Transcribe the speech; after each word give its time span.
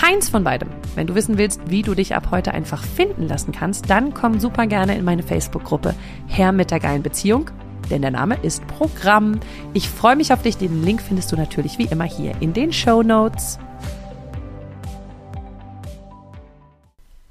keins 0.00 0.28
von 0.28 0.44
beidem. 0.44 0.68
Wenn 0.94 1.06
du 1.06 1.14
wissen 1.14 1.36
willst, 1.36 1.60
wie 1.66 1.82
du 1.82 1.94
dich 1.94 2.14
ab 2.14 2.28
heute 2.30 2.54
einfach 2.54 2.82
finden 2.82 3.28
lassen 3.28 3.52
kannst, 3.52 3.90
dann 3.90 4.14
komm 4.14 4.40
super 4.40 4.66
gerne 4.66 4.96
in 4.96 5.04
meine 5.04 5.22
Facebook-Gruppe 5.22 5.94
Herr 6.26 6.52
mit 6.52 6.70
der 6.70 6.80
geilen 6.80 7.02
Beziehung 7.02 7.50
denn 7.90 8.02
der 8.02 8.12
Name 8.12 8.36
ist 8.42 8.64
Programm. 8.68 9.40
Ich 9.74 9.88
freue 9.88 10.14
mich 10.14 10.32
auf 10.32 10.42
dich. 10.42 10.56
Den 10.56 10.84
Link 10.84 11.02
findest 11.02 11.32
du 11.32 11.36
natürlich 11.36 11.76
wie 11.76 11.86
immer 11.86 12.04
hier 12.04 12.34
in 12.40 12.52
den 12.52 12.72
Show 12.72 13.02
Notes. 13.02 13.58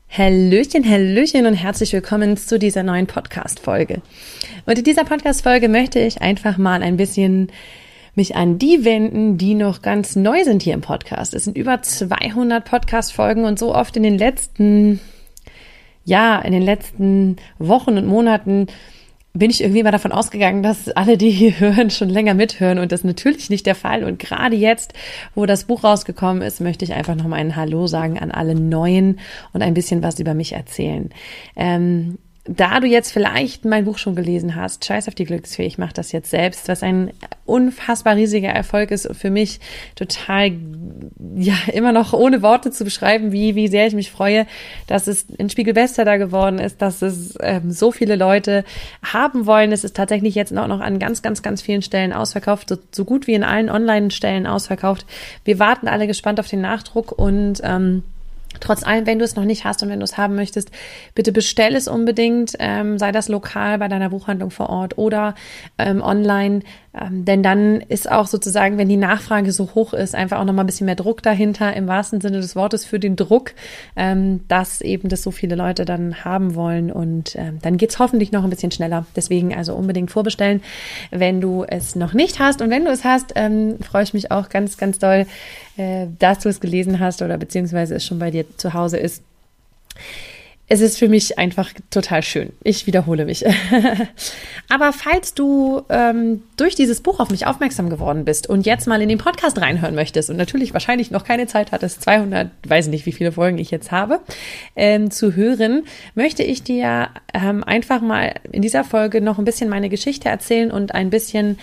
Hallöchen, 0.09 0.83
Hallöchen 0.83 1.45
und 1.45 1.53
herzlich 1.53 1.93
willkommen 1.93 2.35
zu 2.35 2.59
dieser 2.59 2.83
neuen 2.83 3.07
Podcast-Folge. 3.07 4.01
Und 4.65 4.77
in 4.77 4.83
dieser 4.83 5.05
Podcast-Folge 5.05 5.69
möchte 5.69 5.99
ich 5.99 6.21
einfach 6.21 6.57
mal 6.57 6.83
ein 6.83 6.97
bisschen 6.97 7.49
mich 8.15 8.35
an 8.35 8.59
die 8.59 8.85
wenden, 8.85 9.37
die 9.37 9.55
noch 9.55 9.81
ganz 9.81 10.15
neu 10.15 10.43
sind 10.43 10.63
hier 10.63 10.73
im 10.73 10.81
Podcast. 10.81 11.33
Es 11.33 11.45
sind 11.45 11.57
über 11.57 11.81
200 11.81 12.65
Podcast-Folgen 12.65 13.45
und 13.45 13.59
so 13.59 13.73
oft 13.73 13.95
in 13.97 14.03
den 14.03 14.17
letzten, 14.17 14.99
ja, 16.05 16.39
in 16.39 16.51
den 16.51 16.63
letzten 16.63 17.37
Wochen 17.57 17.97
und 17.97 18.07
Monaten 18.07 18.67
bin 19.33 19.51
ich 19.51 19.61
irgendwie 19.61 19.83
mal 19.83 19.91
davon 19.91 20.11
ausgegangen, 20.11 20.63
dass 20.63 20.89
alle, 20.89 21.17
die 21.17 21.29
hier 21.29 21.59
hören, 21.59 21.89
schon 21.89 22.09
länger 22.09 22.33
mithören 22.33 22.79
und 22.79 22.91
das 22.91 23.01
ist 23.01 23.05
natürlich 23.05 23.49
nicht 23.49 23.65
der 23.65 23.75
Fall. 23.75 24.03
Und 24.03 24.19
gerade 24.19 24.55
jetzt, 24.55 24.93
wo 25.35 25.45
das 25.45 25.65
Buch 25.65 25.83
rausgekommen 25.83 26.41
ist, 26.41 26.61
möchte 26.61 26.85
ich 26.85 26.93
einfach 26.93 27.15
nochmal 27.15 27.39
ein 27.39 27.55
Hallo 27.55 27.87
sagen 27.87 28.19
an 28.19 28.31
alle 28.31 28.55
Neuen 28.55 29.19
und 29.53 29.61
ein 29.61 29.73
bisschen 29.73 30.03
was 30.03 30.19
über 30.19 30.33
mich 30.33 30.53
erzählen. 30.53 31.09
Ähm, 31.55 32.17
da 32.51 32.79
du 32.79 32.87
jetzt 32.87 33.11
vielleicht 33.11 33.63
mein 33.63 33.85
Buch 33.85 33.99
schon 33.99 34.15
gelesen 34.15 34.55
hast, 34.55 34.83
Scheiß 34.83 35.07
auf 35.07 35.13
die 35.13 35.25
Glücksfee, 35.25 35.67
ich 35.67 35.77
mache 35.77 35.93
das 35.93 36.11
jetzt 36.11 36.31
selbst, 36.31 36.67
was 36.67 36.81
ein 36.81 37.13
unfassbar 37.45 38.15
riesiger 38.15 38.49
Erfolg 38.49 38.89
ist 38.89 39.07
für 39.15 39.29
mich, 39.29 39.59
total, 39.93 40.53
ja, 41.35 41.53
immer 41.71 41.91
noch 41.91 42.13
ohne 42.13 42.41
Worte 42.41 42.71
zu 42.71 42.83
beschreiben, 42.83 43.31
wie, 43.31 43.53
wie 43.53 43.67
sehr 43.67 43.85
ich 43.85 43.93
mich 43.93 44.09
freue, 44.09 44.47
dass 44.87 45.05
es 45.05 45.27
ein 45.39 45.51
Spiegel 45.51 45.75
da 45.75 46.17
geworden 46.17 46.57
ist, 46.57 46.81
dass 46.81 47.03
es 47.03 47.35
ähm, 47.39 47.69
so 47.69 47.91
viele 47.91 48.15
Leute 48.15 48.63
haben 49.03 49.45
wollen. 49.45 49.71
Es 49.71 49.83
ist 49.83 49.95
tatsächlich 49.95 50.33
jetzt 50.33 50.57
auch 50.57 50.67
noch 50.67 50.79
an 50.79 50.97
ganz, 50.97 51.21
ganz, 51.21 51.43
ganz 51.43 51.61
vielen 51.61 51.83
Stellen 51.83 52.13
ausverkauft, 52.13 52.69
so, 52.69 52.77
so 52.91 53.05
gut 53.05 53.27
wie 53.27 53.35
in 53.35 53.43
allen 53.43 53.69
Online-Stellen 53.69 54.47
ausverkauft. 54.47 55.05
Wir 55.45 55.59
warten 55.59 55.87
alle 55.87 56.07
gespannt 56.07 56.39
auf 56.39 56.47
den 56.47 56.61
Nachdruck 56.61 57.11
und 57.11 57.61
ähm, 57.63 58.03
Trotz 58.59 58.83
allem, 58.83 59.05
wenn 59.05 59.19
du 59.19 59.25
es 59.25 59.35
noch 59.35 59.45
nicht 59.45 59.65
hast 59.65 59.83
und 59.83 59.89
wenn 59.89 59.99
du 59.99 60.03
es 60.03 60.17
haben 60.17 60.35
möchtest, 60.35 60.71
bitte 61.15 61.31
bestell 61.31 61.75
es 61.75 61.87
unbedingt, 61.87 62.55
ähm, 62.59 62.97
sei 62.97 63.11
das 63.11 63.29
lokal 63.29 63.77
bei 63.77 63.87
deiner 63.87 64.09
Buchhandlung 64.09 64.51
vor 64.51 64.69
Ort 64.69 64.97
oder 64.97 65.35
ähm, 65.77 66.01
online, 66.01 66.61
ähm, 66.93 67.23
denn 67.23 67.43
dann 67.43 67.81
ist 67.81 68.11
auch 68.11 68.25
sozusagen, 68.25 68.77
wenn 68.77 68.89
die 68.89 68.97
Nachfrage 68.97 69.51
so 69.51 69.75
hoch 69.75 69.93
ist, 69.93 70.15
einfach 70.15 70.39
auch 70.39 70.45
nochmal 70.45 70.63
ein 70.63 70.67
bisschen 70.67 70.85
mehr 70.85 70.95
Druck 70.95 71.21
dahinter, 71.21 71.73
im 71.75 71.87
wahrsten 71.87 72.19
Sinne 72.19 72.41
des 72.41 72.55
Wortes 72.55 72.83
für 72.83 72.99
den 72.99 73.15
Druck, 73.15 73.51
ähm, 73.95 74.41
dass 74.47 74.81
eben 74.81 75.07
das 75.07 75.21
so 75.21 75.31
viele 75.31 75.55
Leute 75.55 75.85
dann 75.85 76.25
haben 76.25 76.55
wollen. 76.55 76.91
Und 76.91 77.35
ähm, 77.35 77.59
dann 77.61 77.77
geht's 77.77 77.99
hoffentlich 77.99 78.31
noch 78.31 78.43
ein 78.43 78.49
bisschen 78.49 78.71
schneller. 78.71 79.05
Deswegen 79.15 79.55
also 79.55 79.75
unbedingt 79.75 80.09
vorbestellen, 80.09 80.61
wenn 81.11 81.41
du 81.41 81.63
es 81.63 81.95
noch 81.95 82.13
nicht 82.13 82.39
hast. 82.39 82.61
Und 82.61 82.71
wenn 82.71 82.85
du 82.85 82.91
es 82.91 83.03
hast, 83.03 83.33
ähm, 83.35 83.77
freue 83.81 84.03
ich 84.03 84.13
mich 84.13 84.31
auch 84.31 84.49
ganz, 84.49 84.77
ganz 84.77 84.97
doll, 84.97 85.27
äh, 85.77 86.07
dass 86.17 86.39
du 86.39 86.49
es 86.49 86.59
gelesen 86.59 86.99
hast 86.99 87.21
oder 87.21 87.37
beziehungsweise 87.37 87.95
es 87.95 88.05
schon 88.05 88.19
bei 88.19 88.31
dir 88.31 88.45
zu 88.57 88.73
Hause 88.73 88.97
ist 88.97 89.23
es 90.71 90.81
ist 90.81 90.99
für 90.99 91.09
mich 91.09 91.39
einfach 91.39 91.71
total 91.89 92.21
schön. 92.21 92.53
Ich 92.63 92.85
wiederhole 92.85 93.25
mich. 93.25 93.43
Aber 94.69 94.93
falls 94.93 95.33
du 95.33 95.81
ähm, 95.89 96.43
durch 96.57 96.75
dieses 96.75 97.01
Buch 97.01 97.19
auf 97.19 97.31
mich 97.31 97.47
aufmerksam 97.47 97.89
geworden 97.89 98.23
bist 98.23 98.47
und 98.47 98.67
jetzt 98.67 98.87
mal 98.87 99.01
in 99.01 99.09
den 99.09 99.17
Podcast 99.17 99.59
reinhören 99.59 99.95
möchtest 99.95 100.29
und 100.29 100.37
natürlich 100.37 100.73
wahrscheinlich 100.73 101.09
noch 101.09 101.23
keine 101.23 101.47
Zeit 101.47 101.71
hattest, 101.71 102.03
200, 102.03 102.51
weiß 102.67 102.87
nicht, 102.87 103.07
wie 103.07 103.11
viele 103.11 103.31
Folgen 103.31 103.57
ich 103.57 103.71
jetzt 103.71 103.91
habe, 103.91 104.19
ähm, 104.75 105.09
zu 105.09 105.35
hören, 105.35 105.85
möchte 106.13 106.43
ich 106.43 106.61
dir 106.61 107.09
ähm, 107.33 107.63
einfach 107.63 108.01
mal 108.01 108.35
in 108.51 108.61
dieser 108.61 108.83
Folge 108.83 109.21
noch 109.21 109.39
ein 109.39 109.45
bisschen 109.45 109.71
meine 109.71 109.89
Geschichte 109.89 110.29
erzählen 110.29 110.69
und 110.69 110.93
ein 110.93 111.09
bisschen 111.09 111.57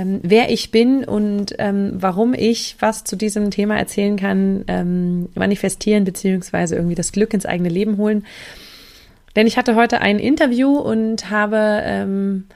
ähm, 0.00 0.20
wer 0.22 0.50
ich 0.50 0.70
bin 0.70 1.04
und 1.04 1.54
ähm, 1.58 1.92
warum 1.94 2.32
ich 2.34 2.76
was 2.80 3.04
zu 3.04 3.16
diesem 3.16 3.50
Thema 3.50 3.76
erzählen 3.76 4.16
kann, 4.16 4.64
ähm, 4.66 5.28
manifestieren 5.34 6.04
beziehungsweise 6.04 6.76
irgendwie 6.76 6.94
das 6.94 7.12
Glück 7.12 7.34
ins 7.34 7.46
eigene 7.46 7.68
Leben 7.68 7.96
holen. 7.98 8.24
Denn 9.36 9.46
ich 9.46 9.56
hatte 9.56 9.76
heute 9.76 10.00
ein 10.00 10.18
Interview 10.18 10.76
und 10.76 11.30
habe 11.30 11.82
ähm, 11.84 12.46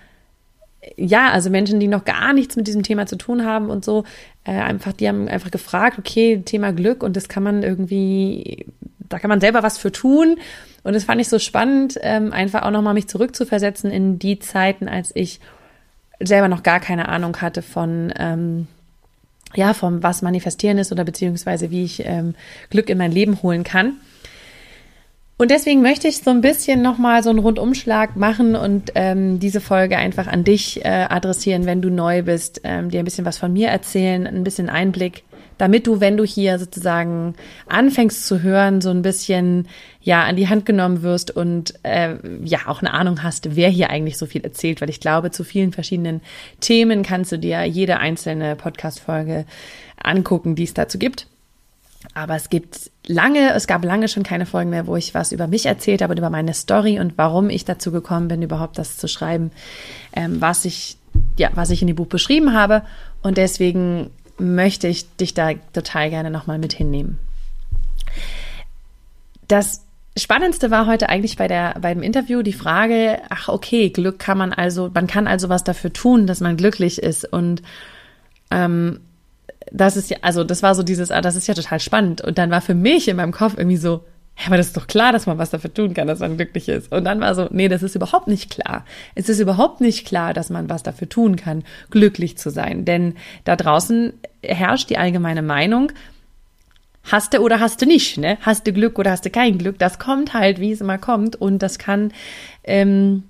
ja, 0.96 1.30
also 1.30 1.50
Menschen, 1.50 1.80
die 1.80 1.88
noch 1.88 2.04
gar 2.04 2.32
nichts 2.32 2.56
mit 2.56 2.66
diesem 2.66 2.82
Thema 2.82 3.06
zu 3.06 3.16
tun 3.16 3.44
haben 3.44 3.70
und 3.70 3.84
so, 3.84 4.04
äh, 4.44 4.52
einfach, 4.52 4.92
die 4.92 5.08
haben 5.08 5.28
einfach 5.28 5.50
gefragt, 5.50 5.98
okay, 5.98 6.42
Thema 6.44 6.72
Glück 6.72 7.02
und 7.02 7.16
das 7.16 7.28
kann 7.28 7.42
man 7.42 7.62
irgendwie, 7.62 8.66
da 9.08 9.18
kann 9.18 9.30
man 9.30 9.40
selber 9.40 9.62
was 9.62 9.78
für 9.78 9.92
tun. 9.92 10.36
Und 10.82 10.94
das 10.94 11.04
fand 11.04 11.20
ich 11.20 11.28
so 11.28 11.38
spannend, 11.38 11.98
ähm, 12.02 12.32
einfach 12.32 12.62
auch 12.62 12.70
nochmal 12.70 12.94
mich 12.94 13.08
zurückzuversetzen 13.08 13.90
in 13.90 14.18
die 14.18 14.38
Zeiten, 14.38 14.88
als 14.88 15.12
ich 15.14 15.40
selber 16.26 16.48
noch 16.48 16.62
gar 16.62 16.80
keine 16.80 17.08
Ahnung 17.08 17.40
hatte 17.40 17.62
von, 17.62 18.12
ähm, 18.18 18.66
ja, 19.54 19.74
vom 19.74 20.02
was 20.02 20.22
manifestieren 20.22 20.78
ist 20.78 20.92
oder 20.92 21.04
beziehungsweise 21.04 21.70
wie 21.70 21.84
ich 21.84 22.04
ähm, 22.04 22.34
Glück 22.70 22.90
in 22.90 22.98
mein 22.98 23.12
Leben 23.12 23.42
holen 23.42 23.64
kann. 23.64 23.94
Und 25.36 25.50
deswegen 25.50 25.82
möchte 25.82 26.06
ich 26.06 26.18
so 26.18 26.30
ein 26.30 26.42
bisschen 26.42 26.80
nochmal 26.80 27.24
so 27.24 27.30
einen 27.30 27.40
Rundumschlag 27.40 28.14
machen 28.14 28.54
und 28.54 28.92
ähm, 28.94 29.40
diese 29.40 29.60
Folge 29.60 29.96
einfach 29.96 30.28
an 30.28 30.44
dich 30.44 30.84
äh, 30.84 31.06
adressieren, 31.08 31.66
wenn 31.66 31.82
du 31.82 31.90
neu 31.90 32.22
bist, 32.22 32.60
ähm, 32.62 32.90
dir 32.90 33.00
ein 33.00 33.04
bisschen 33.04 33.24
was 33.24 33.38
von 33.38 33.52
mir 33.52 33.68
erzählen, 33.68 34.28
ein 34.28 34.44
bisschen 34.44 34.68
Einblick 34.68 35.24
damit 35.58 35.86
du, 35.86 36.00
wenn 36.00 36.16
du 36.16 36.24
hier 36.24 36.58
sozusagen 36.58 37.34
anfängst 37.68 38.26
zu 38.26 38.42
hören, 38.42 38.80
so 38.80 38.90
ein 38.90 39.02
bisschen 39.02 39.68
ja 40.00 40.24
an 40.24 40.36
die 40.36 40.48
Hand 40.48 40.66
genommen 40.66 41.02
wirst 41.02 41.30
und 41.30 41.74
äh, 41.82 42.16
ja 42.44 42.60
auch 42.66 42.80
eine 42.80 42.92
Ahnung 42.92 43.22
hast, 43.22 43.56
wer 43.56 43.68
hier 43.68 43.90
eigentlich 43.90 44.18
so 44.18 44.26
viel 44.26 44.42
erzählt, 44.42 44.80
weil 44.80 44.90
ich 44.90 45.00
glaube, 45.00 45.30
zu 45.30 45.44
vielen 45.44 45.72
verschiedenen 45.72 46.20
Themen 46.60 47.02
kannst 47.02 47.32
du 47.32 47.38
dir 47.38 47.64
jede 47.64 47.98
einzelne 47.98 48.56
Podcast-Folge 48.56 49.46
angucken, 50.02 50.54
die 50.54 50.64
es 50.64 50.74
dazu 50.74 50.98
gibt. 50.98 51.26
Aber 52.12 52.36
es 52.36 52.50
gibt 52.50 52.90
lange, 53.06 53.54
es 53.54 53.66
gab 53.66 53.84
lange 53.84 54.08
schon 54.08 54.24
keine 54.24 54.44
Folgen 54.44 54.70
mehr, 54.70 54.86
wo 54.86 54.96
ich 54.96 55.14
was 55.14 55.32
über 55.32 55.46
mich 55.46 55.64
erzählt 55.66 56.02
habe 56.02 56.12
und 56.12 56.18
über 56.18 56.28
meine 56.28 56.52
Story 56.52 57.00
und 57.00 57.16
warum 57.16 57.48
ich 57.48 57.64
dazu 57.64 57.90
gekommen 57.90 58.28
bin, 58.28 58.42
überhaupt 58.42 58.76
das 58.76 58.98
zu 58.98 59.08
schreiben, 59.08 59.50
ähm, 60.14 60.40
was 60.40 60.66
ich, 60.66 60.98
ja, 61.38 61.48
was 61.54 61.70
ich 61.70 61.80
in 61.80 61.86
dem 61.86 61.96
Buch 61.96 62.06
beschrieben 62.06 62.52
habe. 62.52 62.82
Und 63.22 63.38
deswegen 63.38 64.10
möchte 64.38 64.88
ich 64.88 65.14
dich 65.16 65.34
da 65.34 65.52
total 65.72 66.10
gerne 66.10 66.30
nochmal 66.30 66.58
mit 66.58 66.72
hinnehmen. 66.72 67.18
Das 69.48 69.84
Spannendste 70.16 70.70
war 70.70 70.86
heute 70.86 71.08
eigentlich 71.08 71.36
bei 71.36 71.48
der, 71.48 71.74
beim 71.80 72.02
Interview 72.02 72.42
die 72.42 72.52
Frage, 72.52 73.20
ach 73.30 73.48
okay, 73.48 73.90
Glück 73.90 74.18
kann 74.18 74.38
man 74.38 74.52
also, 74.52 74.90
man 74.94 75.06
kann 75.06 75.26
also 75.26 75.48
was 75.48 75.64
dafür 75.64 75.92
tun, 75.92 76.26
dass 76.26 76.40
man 76.40 76.56
glücklich 76.56 77.02
ist. 77.02 77.24
Und 77.24 77.62
ähm, 78.50 79.00
das 79.72 79.96
ist 79.96 80.10
ja, 80.10 80.18
also 80.22 80.44
das 80.44 80.62
war 80.62 80.74
so 80.74 80.84
dieses, 80.84 81.10
ah, 81.10 81.20
das 81.20 81.34
ist 81.34 81.48
ja 81.48 81.54
total 81.54 81.80
spannend. 81.80 82.20
Und 82.20 82.38
dann 82.38 82.50
war 82.50 82.60
für 82.60 82.74
mich 82.74 83.08
in 83.08 83.16
meinem 83.16 83.32
Kopf 83.32 83.54
irgendwie 83.56 83.76
so, 83.76 84.04
ja, 84.38 84.46
aber 84.46 84.56
das 84.56 84.68
ist 84.68 84.76
doch 84.76 84.88
klar, 84.88 85.12
dass 85.12 85.26
man 85.26 85.38
was 85.38 85.50
dafür 85.50 85.72
tun 85.72 85.94
kann, 85.94 86.08
dass 86.08 86.18
man 86.18 86.36
glücklich 86.36 86.68
ist. 86.68 86.90
Und 86.90 87.04
dann 87.04 87.20
war 87.20 87.34
so, 87.34 87.48
nee, 87.50 87.68
das 87.68 87.82
ist 87.84 87.94
überhaupt 87.94 88.26
nicht 88.26 88.50
klar. 88.50 88.84
Es 89.14 89.28
ist 89.28 89.38
überhaupt 89.38 89.80
nicht 89.80 90.06
klar, 90.06 90.34
dass 90.34 90.50
man 90.50 90.68
was 90.68 90.82
dafür 90.82 91.08
tun 91.08 91.36
kann, 91.36 91.62
glücklich 91.90 92.36
zu 92.36 92.50
sein. 92.50 92.84
Denn 92.84 93.14
da 93.44 93.54
draußen 93.54 94.12
herrscht 94.42 94.90
die 94.90 94.98
allgemeine 94.98 95.42
Meinung, 95.42 95.92
hast 97.04 97.32
du 97.32 97.38
oder 97.38 97.60
hast 97.60 97.80
du 97.80 97.86
nicht, 97.86 98.18
ne? 98.18 98.36
Hast 98.40 98.66
du 98.66 98.72
Glück 98.72 98.98
oder 98.98 99.12
hast 99.12 99.24
du 99.24 99.30
kein 99.30 99.56
Glück? 99.56 99.78
Das 99.78 100.00
kommt 100.00 100.34
halt, 100.34 100.58
wie 100.58 100.72
es 100.72 100.80
immer 100.80 100.98
kommt. 100.98 101.36
Und 101.36 101.60
das 101.60 101.78
kann, 101.78 102.12
ähm, 102.64 103.22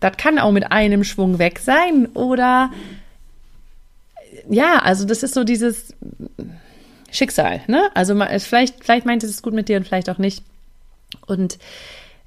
das 0.00 0.16
kann 0.16 0.40
auch 0.40 0.50
mit 0.50 0.72
einem 0.72 1.04
Schwung 1.04 1.38
weg 1.38 1.60
sein. 1.60 2.06
Oder 2.14 2.72
ja, 4.48 4.78
also 4.78 5.04
das 5.04 5.22
ist 5.22 5.34
so 5.34 5.44
dieses 5.44 5.94
Schicksal, 7.14 7.60
ne? 7.68 7.90
Also 7.94 8.14
vielleicht, 8.40 8.84
vielleicht 8.84 9.06
meint 9.06 9.22
es 9.22 9.42
gut 9.42 9.54
mit 9.54 9.68
dir 9.68 9.76
und 9.76 9.86
vielleicht 9.86 10.10
auch 10.10 10.18
nicht. 10.18 10.42
Und 11.26 11.58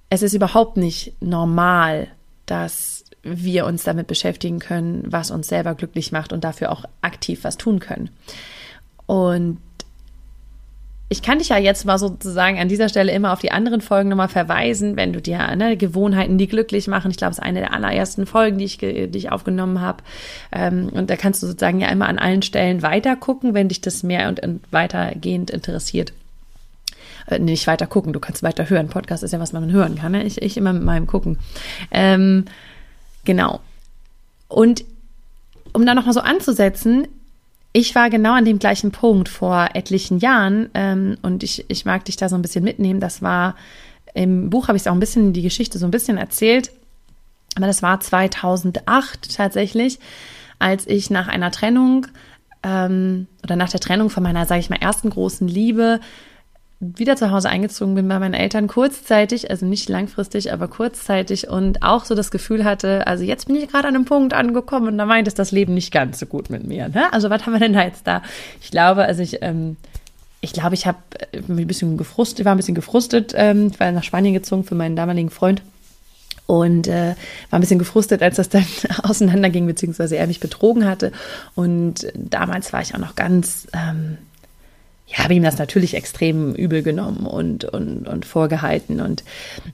es 0.09 0.21
ist 0.21 0.33
überhaupt 0.33 0.77
nicht 0.77 1.13
normal, 1.21 2.07
dass 2.45 3.03
wir 3.21 3.65
uns 3.65 3.83
damit 3.83 4.07
beschäftigen 4.07 4.59
können, 4.59 5.03
was 5.05 5.29
uns 5.29 5.49
selber 5.49 5.75
glücklich 5.75 6.13
macht 6.13 6.31
und 6.31 6.45
dafür 6.45 6.71
auch 6.71 6.85
aktiv 7.01 7.43
was 7.43 7.57
tun 7.57 7.79
können. 7.79 8.09
Und 9.05 9.59
ich 11.09 11.21
kann 11.21 11.39
dich 11.39 11.49
ja 11.49 11.57
jetzt 11.57 11.85
mal 11.85 11.97
sozusagen 11.97 12.59
an 12.59 12.67
dieser 12.67 12.89
Stelle 12.89 13.13
immer 13.13 13.31
auf 13.31 13.39
die 13.39 13.51
anderen 13.51 13.79
Folgen 13.79 14.09
nochmal 14.09 14.27
verweisen, 14.27 14.97
wenn 14.97 15.13
du 15.13 15.21
dir 15.21 15.55
ne, 15.55 15.77
Gewohnheiten, 15.77 16.37
die 16.37 16.47
glücklich 16.47 16.87
machen. 16.87 17.11
Ich 17.11 17.17
glaube, 17.17 17.31
es 17.31 17.37
ist 17.37 17.43
eine 17.43 17.59
der 17.59 17.73
allerersten 17.73 18.25
Folgen, 18.25 18.57
die 18.57 18.65
ich, 18.65 18.77
die 18.77 19.09
ich 19.13 19.31
aufgenommen 19.31 19.79
habe. 19.79 20.03
Ähm, 20.51 20.89
und 20.89 21.09
da 21.09 21.15
kannst 21.15 21.41
du 21.41 21.47
sozusagen 21.47 21.79
ja 21.79 21.87
immer 21.87 22.09
an 22.09 22.19
allen 22.19 22.41
Stellen 22.41 22.81
weiter 22.81 23.15
gucken, 23.15 23.53
wenn 23.53 23.69
dich 23.69 23.79
das 23.79 24.03
mehr 24.03 24.27
und 24.27 24.41
weitergehend 24.71 25.49
interessiert. 25.49 26.11
Äh, 27.27 27.39
nicht 27.39 27.67
weiter 27.67 27.87
gucken, 27.87 28.11
du 28.11 28.19
kannst 28.19 28.43
weiter 28.43 28.69
hören. 28.69 28.89
Podcast 28.89 29.23
ist 29.23 29.31
ja, 29.31 29.39
was 29.39 29.53
man 29.53 29.71
hören 29.71 29.95
kann. 29.95 30.11
Ne? 30.11 30.23
Ich, 30.23 30.41
ich 30.41 30.57
immer 30.57 30.73
mit 30.73 30.83
meinem 30.83 31.07
Gucken. 31.07 31.39
Ähm, 31.89 32.45
genau. 33.23 33.61
Und 34.49 34.83
um 35.71 35.85
da 35.85 35.95
nochmal 35.95 36.13
so 36.13 36.19
anzusetzen, 36.19 37.07
ich 37.73 37.93
war 37.95 38.09
genau 38.09 38.33
an 38.33 38.45
dem 38.45 38.59
gleichen 38.59 38.91
Punkt 38.91 39.29
vor 39.29 39.69
etlichen 39.73 40.19
Jahren 40.19 40.69
ähm, 40.73 41.17
und 41.21 41.43
ich, 41.43 41.65
ich 41.69 41.85
mag 41.85 42.05
dich 42.05 42.17
da 42.17 42.29
so 42.29 42.35
ein 42.35 42.41
bisschen 42.41 42.63
mitnehmen. 42.63 42.99
Das 42.99 43.21
war, 43.21 43.55
im 44.13 44.49
Buch 44.49 44.67
habe 44.67 44.77
ich 44.77 44.83
es 44.83 44.87
auch 44.87 44.93
ein 44.93 44.99
bisschen, 44.99 45.33
die 45.33 45.41
Geschichte 45.41 45.77
so 45.77 45.85
ein 45.85 45.91
bisschen 45.91 46.17
erzählt, 46.17 46.71
aber 47.55 47.67
das 47.67 47.81
war 47.81 47.99
2008 47.99 49.35
tatsächlich, 49.35 49.99
als 50.59 50.87
ich 50.87 51.09
nach 51.09 51.27
einer 51.27 51.51
Trennung 51.51 52.07
ähm, 52.63 53.27
oder 53.43 53.55
nach 53.55 53.69
der 53.69 53.79
Trennung 53.79 54.09
von 54.09 54.23
meiner, 54.23 54.45
sage 54.45 54.59
ich 54.59 54.69
mal, 54.69 54.77
ersten 54.77 55.09
großen 55.09 55.47
Liebe 55.47 55.99
wieder 56.79 57.15
zu 57.15 57.31
Hause 57.31 57.49
eingezogen 57.49 57.95
bin 57.95 58.07
bei 58.07 58.19
meinen 58.19 58.35
Eltern 58.35 58.67
kurzzeitig, 58.67 59.49
also 59.49 59.65
nicht 59.65 59.89
langfristig, 59.89 60.53
aber 60.53 60.67
kurzzeitig 60.67 61.47
und 61.47 61.81
auch 61.81 62.05
so 62.05 62.13
das 62.13 62.29
Gefühl 62.29 62.63
hatte, 62.63 63.07
also 63.07 63.23
jetzt 63.23 63.47
bin 63.47 63.55
ich 63.55 63.67
gerade 63.67 63.87
an 63.87 63.95
einem 63.95 64.05
Punkt 64.05 64.33
angekommen 64.33 64.87
und 64.87 64.97
da 64.99 65.05
meint 65.05 65.27
es 65.27 65.33
das 65.33 65.51
Leben 65.51 65.73
nicht 65.73 65.91
ganz 65.91 66.19
so 66.19 66.27
gut 66.27 66.51
mit 66.51 66.67
mir. 66.67 66.89
Ne? 66.89 67.11
Also 67.11 67.31
was 67.31 67.45
haben 67.45 67.53
wir 67.53 67.59
denn 67.59 67.73
da 67.73 67.83
jetzt 67.83 68.05
da? 68.05 68.21
Ich 68.61 68.69
glaube, 68.69 69.05
also 69.05 69.23
ich, 69.23 69.41
ähm, 69.41 69.77
ich 70.41 70.53
glaube, 70.53 70.75
ich 70.75 70.85
habe 70.85 70.99
äh, 71.31 71.39
ein 71.49 71.67
bisschen 71.67 71.97
gefrustet, 71.97 72.45
war 72.45 72.53
ein 72.53 72.57
bisschen 72.57 72.75
gefrustet, 72.75 73.33
ähm, 73.35 73.71
ich 73.73 73.79
war 73.79 73.91
nach 73.91 74.03
Spanien 74.03 74.35
gezogen 74.35 74.63
für 74.63 74.75
meinen 74.75 74.95
damaligen 74.95 75.31
Freund 75.31 75.63
und 76.45 76.87
äh, 76.87 77.15
war 77.49 77.57
ein 77.57 77.61
bisschen 77.61 77.79
gefrustet, 77.79 78.21
als 78.21 78.35
das 78.35 78.49
dann 78.49 78.65
auseinanderging, 79.03 79.65
beziehungsweise 79.65 80.15
er 80.15 80.27
mich 80.27 80.39
betrogen 80.39 80.85
hatte. 80.85 81.11
Und 81.55 82.07
damals 82.13 82.71
war 82.71 82.81
ich 82.81 82.93
auch 82.93 82.99
noch 82.99 83.15
ganz 83.15 83.67
ähm, 83.73 84.19
ja, 85.07 85.23
habe 85.23 85.33
ihm 85.33 85.43
das 85.43 85.57
natürlich 85.57 85.93
extrem 85.93 86.53
übel 86.53 86.83
genommen 86.83 87.25
und, 87.25 87.63
und, 87.63 88.07
und 88.07 88.25
vorgehalten. 88.25 88.99
Und 88.99 89.23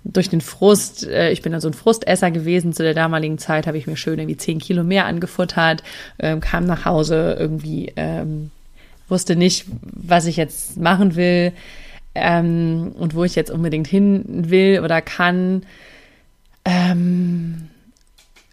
durch 0.03 0.29
den 0.29 0.41
Frust, 0.41 1.07
äh, 1.07 1.31
ich 1.31 1.41
bin 1.41 1.51
dann 1.51 1.61
so 1.61 1.67
ein 1.67 1.73
Frustesser 1.73 2.29
gewesen 2.29 2.71
zu 2.71 2.83
der 2.83 2.93
damaligen 2.93 3.39
Zeit, 3.39 3.65
habe 3.65 3.77
ich 3.77 3.87
mir 3.87 3.97
schön 3.97 4.19
irgendwie 4.19 4.37
zehn 4.37 4.59
Kilo 4.59 4.83
mehr 4.83 5.05
angefuttert, 5.05 5.81
ähm, 6.19 6.39
kam 6.39 6.65
nach 6.65 6.85
Hause 6.85 7.35
irgendwie, 7.39 7.91
ähm, 7.95 8.51
wusste 9.09 9.35
nicht, 9.35 9.65
was 9.81 10.27
ich 10.27 10.37
jetzt 10.37 10.77
machen 10.77 11.15
will 11.15 11.51
ähm, 12.13 12.91
und 12.95 13.15
wo 13.15 13.23
ich 13.23 13.33
jetzt 13.33 13.49
unbedingt 13.49 13.87
hin 13.87 14.23
will 14.27 14.81
oder 14.83 15.01
kann. 15.01 15.63
Ähm, 16.63 17.69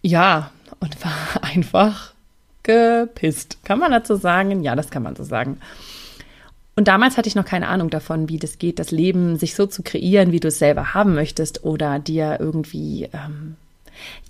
ja, 0.01 0.51
und 0.81 1.05
war 1.05 1.45
einfach 1.45 2.15
gepisst. 2.63 3.59
Kann 3.65 3.79
man 3.79 3.91
dazu 3.91 4.17
sagen? 4.17 4.63
Ja, 4.63 4.77
das 4.77 4.91
kann 4.91 5.03
man 5.03 5.15
so 5.15 5.25
sagen. 5.25 5.59
Und 6.81 6.89
damals 6.89 7.19
hatte 7.19 7.29
ich 7.29 7.35
noch 7.35 7.45
keine 7.45 7.69
Ahnung 7.69 7.91
davon, 7.91 8.31
wie 8.31 8.39
das 8.39 8.57
geht, 8.57 8.79
das 8.79 8.91
Leben 8.91 9.37
sich 9.37 9.55
so 9.55 9.67
zu 9.67 9.83
kreieren, 9.83 10.33
wie 10.33 10.41
du 10.41 10.49
es 10.49 10.59
selber 10.59 10.95
haben 10.95 11.15
möchtest 11.15 11.63
oder 11.63 11.99
dir 11.99 12.39
irgendwie, 12.41 13.07
ähm, 13.13 13.57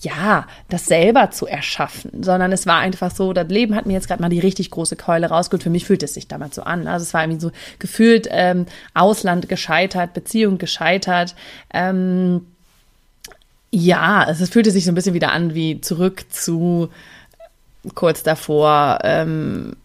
ja, 0.01 0.49
das 0.69 0.87
selber 0.87 1.31
zu 1.31 1.47
erschaffen, 1.47 2.25
sondern 2.25 2.51
es 2.51 2.67
war 2.67 2.79
einfach 2.79 3.13
so, 3.13 3.33
das 3.33 3.47
Leben 3.51 3.77
hat 3.77 3.87
mir 3.87 3.93
jetzt 3.93 4.09
gerade 4.09 4.21
mal 4.21 4.31
die 4.31 4.41
richtig 4.41 4.73
große 4.73 4.97
Keule 4.97 5.29
rausgeholt. 5.29 5.63
Für 5.63 5.71
mich 5.71 5.85
fühlt 5.85 6.03
es 6.03 6.15
sich 6.15 6.27
damals 6.27 6.57
so 6.57 6.63
an. 6.63 6.89
Also 6.89 7.05
es 7.05 7.15
war 7.15 7.23
irgendwie 7.23 7.41
so 7.41 7.53
gefühlt 7.79 8.27
ähm, 8.33 8.67
Ausland 8.95 9.49
gescheitert, 9.49 10.13
Beziehung 10.13 10.59
gescheitert. 10.59 11.37
Ähm, 11.73 12.49
ja, 13.71 14.25
also 14.25 14.43
es 14.43 14.51
fühlte 14.51 14.73
sich 14.73 14.87
so 14.87 14.91
ein 14.91 14.97
bisschen 14.97 15.15
wieder 15.15 15.31
an 15.31 15.55
wie 15.55 15.81
zurück 15.81 16.25
zu 16.31 16.89
kurz 17.95 18.25
davor. 18.25 18.99
Ähm, 19.05 19.77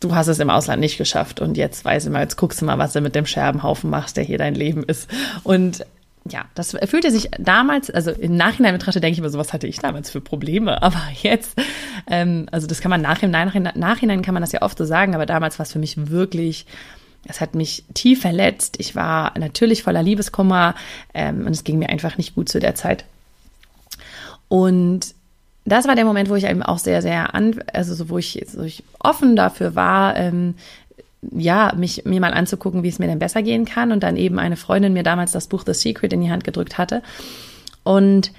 du 0.00 0.14
hast 0.14 0.28
es 0.28 0.38
im 0.38 0.50
Ausland 0.50 0.80
nicht 0.80 0.98
geschafft 0.98 1.40
und 1.40 1.56
jetzt 1.56 1.84
weiß 1.84 2.06
ich 2.06 2.12
mal, 2.12 2.22
jetzt 2.22 2.36
guckst 2.36 2.60
du 2.60 2.64
mal, 2.64 2.78
was 2.78 2.92
du 2.92 3.00
mit 3.00 3.14
dem 3.14 3.26
Scherbenhaufen 3.26 3.90
machst, 3.90 4.16
der 4.16 4.24
hier 4.24 4.38
dein 4.38 4.54
Leben 4.54 4.82
ist. 4.84 5.08
Und 5.42 5.84
ja, 6.28 6.44
das 6.54 6.76
fühlte 6.86 7.10
sich 7.10 7.30
damals, 7.38 7.90
also 7.90 8.10
im 8.10 8.36
Nachhinein 8.36 8.74
betrachtet, 8.74 9.02
denke 9.02 9.14
ich 9.14 9.22
mir 9.22 9.30
so, 9.30 9.38
was 9.38 9.52
hatte 9.52 9.66
ich 9.66 9.78
damals 9.78 10.10
für 10.10 10.20
Probleme? 10.20 10.82
Aber 10.82 11.00
jetzt, 11.22 11.58
ähm, 12.08 12.48
also 12.50 12.66
das 12.66 12.80
kann 12.80 12.90
man 12.90 13.00
nach 13.00 13.22
im 13.22 13.30
Nachhinein, 13.30 13.78
Nachhinein 13.78 14.22
kann 14.22 14.34
man 14.34 14.42
das 14.42 14.52
ja 14.52 14.62
oft 14.62 14.78
so 14.78 14.84
sagen, 14.84 15.14
aber 15.14 15.26
damals 15.26 15.58
war 15.58 15.64
es 15.64 15.72
für 15.72 15.78
mich 15.78 16.10
wirklich, 16.10 16.66
es 17.26 17.40
hat 17.40 17.54
mich 17.54 17.84
tief 17.94 18.20
verletzt. 18.20 18.76
Ich 18.78 18.94
war 18.94 19.36
natürlich 19.38 19.82
voller 19.82 20.02
Liebeskummer 20.02 20.74
ähm, 21.14 21.46
und 21.46 21.52
es 21.52 21.64
ging 21.64 21.78
mir 21.78 21.88
einfach 21.88 22.18
nicht 22.18 22.34
gut 22.34 22.48
zu 22.48 22.60
der 22.60 22.74
Zeit. 22.74 23.04
Und 24.48 25.15
das 25.66 25.86
war 25.86 25.96
der 25.96 26.04
Moment, 26.04 26.30
wo 26.30 26.36
ich 26.36 26.44
eben 26.44 26.62
auch 26.62 26.78
sehr, 26.78 27.02
sehr 27.02 27.34
an, 27.34 27.60
also 27.72 27.94
so, 27.94 28.08
wo 28.08 28.18
ich, 28.18 28.46
so 28.48 28.62
ich 28.62 28.84
offen 29.00 29.36
dafür 29.36 29.74
war, 29.74 30.16
ähm, 30.16 30.54
ja, 31.32 31.72
mich 31.76 32.04
mir 32.04 32.20
mal 32.20 32.32
anzugucken, 32.32 32.84
wie 32.84 32.88
es 32.88 33.00
mir 33.00 33.08
denn 33.08 33.18
besser 33.18 33.42
gehen 33.42 33.64
kann. 33.64 33.90
Und 33.90 34.02
dann 34.02 34.16
eben 34.16 34.38
eine 34.38 34.56
Freundin 34.56 34.92
mir 34.92 35.02
damals 35.02 35.32
das 35.32 35.48
Buch 35.48 35.64
The 35.66 35.74
Secret 35.74 36.12
in 36.12 36.20
die 36.20 36.30
Hand 36.30 36.44
gedrückt 36.44 36.78
hatte. 36.78 37.02
Und 37.82 38.32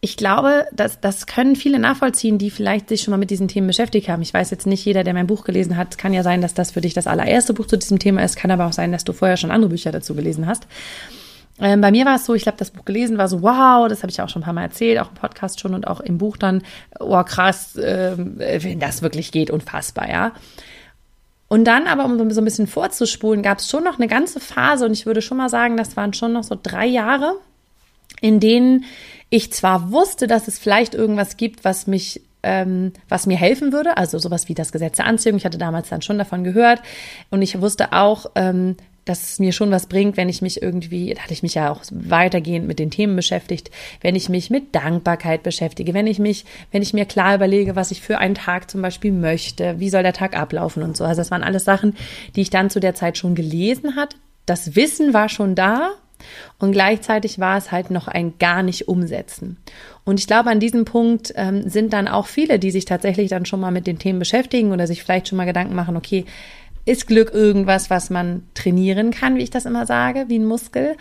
ich 0.00 0.16
glaube, 0.16 0.66
dass 0.72 1.00
das 1.00 1.26
können 1.26 1.56
viele 1.56 1.78
nachvollziehen, 1.78 2.38
die 2.38 2.50
vielleicht 2.50 2.88
sich 2.88 3.02
schon 3.02 3.12
mal 3.12 3.18
mit 3.18 3.30
diesen 3.30 3.48
Themen 3.48 3.66
beschäftigt 3.66 4.08
haben. 4.08 4.22
Ich 4.22 4.34
weiß 4.34 4.50
jetzt 4.50 4.66
nicht, 4.66 4.84
jeder, 4.84 5.04
der 5.04 5.14
mein 5.14 5.26
Buch 5.26 5.44
gelesen 5.44 5.76
hat, 5.76 5.96
kann 5.96 6.12
ja 6.12 6.22
sein, 6.22 6.42
dass 6.42 6.54
das 6.54 6.72
für 6.72 6.80
dich 6.80 6.94
das 6.94 7.06
allererste 7.06 7.54
Buch 7.54 7.66
zu 7.66 7.78
diesem 7.78 7.98
Thema 7.98 8.22
ist, 8.24 8.36
kann 8.36 8.50
aber 8.50 8.66
auch 8.66 8.72
sein, 8.72 8.92
dass 8.92 9.04
du 9.04 9.12
vorher 9.12 9.36
schon 9.36 9.50
andere 9.50 9.70
Bücher 9.70 9.92
dazu 9.92 10.14
gelesen 10.14 10.46
hast. 10.46 10.66
Ähm, 11.58 11.80
bei 11.80 11.90
mir 11.90 12.04
war 12.04 12.16
es 12.16 12.26
so, 12.26 12.34
ich 12.34 12.46
habe 12.46 12.56
das 12.58 12.70
Buch 12.70 12.84
gelesen, 12.84 13.16
war 13.16 13.28
so, 13.28 13.42
wow, 13.42 13.88
das 13.88 14.02
habe 14.02 14.10
ich 14.10 14.20
auch 14.20 14.28
schon 14.28 14.42
ein 14.42 14.44
paar 14.44 14.52
Mal 14.52 14.64
erzählt, 14.64 14.98
auch 14.98 15.08
im 15.08 15.14
Podcast 15.14 15.60
schon 15.60 15.74
und 15.74 15.86
auch 15.86 16.00
im 16.00 16.18
Buch 16.18 16.36
dann, 16.36 16.62
oh 17.00 17.22
krass, 17.22 17.76
äh, 17.76 18.14
wenn 18.16 18.78
das 18.78 19.02
wirklich 19.02 19.32
geht, 19.32 19.50
unfassbar, 19.50 20.10
ja. 20.10 20.32
Und 21.48 21.64
dann 21.64 21.86
aber, 21.86 22.04
um 22.04 22.30
so 22.30 22.40
ein 22.40 22.44
bisschen 22.44 22.66
vorzuspulen, 22.66 23.42
gab 23.42 23.58
es 23.58 23.70
schon 23.70 23.84
noch 23.84 23.98
eine 23.98 24.08
ganze 24.08 24.40
Phase 24.40 24.84
und 24.84 24.92
ich 24.92 25.06
würde 25.06 25.22
schon 25.22 25.38
mal 25.38 25.48
sagen, 25.48 25.76
das 25.76 25.96
waren 25.96 26.12
schon 26.12 26.32
noch 26.32 26.42
so 26.42 26.58
drei 26.60 26.86
Jahre, 26.86 27.36
in 28.20 28.40
denen 28.40 28.84
ich 29.30 29.52
zwar 29.52 29.92
wusste, 29.92 30.26
dass 30.26 30.48
es 30.48 30.58
vielleicht 30.58 30.94
irgendwas 30.94 31.36
gibt, 31.36 31.64
was 31.64 31.86
mich 31.86 32.20
ähm, 32.42 32.92
was 33.08 33.26
mir 33.26 33.36
helfen 33.36 33.72
würde, 33.72 33.96
also 33.96 34.18
sowas 34.18 34.48
wie 34.48 34.54
das 34.54 34.70
Gesetz 34.70 34.96
der 34.96 35.06
Anziehung. 35.06 35.36
Ich 35.36 35.44
hatte 35.44 35.58
damals 35.58 35.88
dann 35.88 36.00
schon 36.00 36.16
davon 36.16 36.44
gehört 36.44 36.80
und 37.28 37.42
ich 37.42 37.60
wusste 37.60 37.92
auch, 37.92 38.26
ähm, 38.36 38.76
dass 39.06 39.30
es 39.30 39.38
mir 39.38 39.52
schon 39.52 39.70
was 39.70 39.86
bringt, 39.86 40.18
wenn 40.18 40.28
ich 40.28 40.42
mich 40.42 40.60
irgendwie, 40.60 41.14
da 41.14 41.22
hatte 41.22 41.32
ich 41.32 41.42
mich 41.42 41.54
ja 41.54 41.70
auch 41.70 41.82
weitergehend 41.90 42.66
mit 42.66 42.78
den 42.78 42.90
Themen 42.90 43.16
beschäftigt, 43.16 43.70
wenn 44.02 44.16
ich 44.16 44.28
mich 44.28 44.50
mit 44.50 44.74
Dankbarkeit 44.74 45.42
beschäftige, 45.42 45.94
wenn 45.94 46.06
ich 46.06 46.18
mich, 46.18 46.44
wenn 46.72 46.82
ich 46.82 46.92
mir 46.92 47.06
klar 47.06 47.36
überlege, 47.36 47.76
was 47.76 47.92
ich 47.92 48.02
für 48.02 48.18
einen 48.18 48.34
Tag 48.34 48.70
zum 48.70 48.82
Beispiel 48.82 49.12
möchte, 49.12 49.80
wie 49.80 49.90
soll 49.90 50.02
der 50.02 50.12
Tag 50.12 50.36
ablaufen 50.36 50.82
und 50.82 50.96
so. 50.96 51.04
Also 51.04 51.20
das 51.20 51.30
waren 51.30 51.44
alles 51.44 51.64
Sachen, 51.64 51.96
die 52.34 52.42
ich 52.42 52.50
dann 52.50 52.68
zu 52.68 52.80
der 52.80 52.94
Zeit 52.94 53.16
schon 53.16 53.34
gelesen 53.34 53.96
hatte. 53.96 54.16
Das 54.44 54.76
Wissen 54.76 55.14
war 55.14 55.28
schon 55.28 55.54
da, 55.54 55.92
und 56.58 56.72
gleichzeitig 56.72 57.38
war 57.38 57.58
es 57.58 57.72
halt 57.72 57.90
noch 57.90 58.08
ein 58.08 58.38
gar 58.38 58.62
nicht 58.62 58.88
umsetzen. 58.88 59.58
Und 60.04 60.18
ich 60.18 60.26
glaube, 60.26 60.50
an 60.50 60.60
diesem 60.60 60.84
Punkt 60.84 61.32
ähm, 61.36 61.68
sind 61.68 61.92
dann 61.92 62.08
auch 62.08 62.26
viele, 62.26 62.58
die 62.58 62.70
sich 62.70 62.84
tatsächlich 62.84 63.28
dann 63.28 63.44
schon 63.44 63.60
mal 63.60 63.70
mit 63.70 63.86
den 63.86 63.98
Themen 63.98 64.18
beschäftigen 64.18 64.72
oder 64.72 64.86
sich 64.86 65.02
vielleicht 65.02 65.28
schon 65.28 65.36
mal 65.36 65.44
Gedanken 65.44 65.74
machen, 65.74 65.96
okay, 65.96 66.24
ist 66.86 67.06
Glück 67.06 67.34
irgendwas, 67.34 67.90
was 67.90 68.08
man 68.08 68.44
trainieren 68.54 69.10
kann, 69.10 69.36
wie 69.36 69.42
ich 69.42 69.50
das 69.50 69.66
immer 69.66 69.84
sage, 69.84 70.24
wie 70.28 70.38
ein 70.38 70.46
Muskel? 70.46 70.96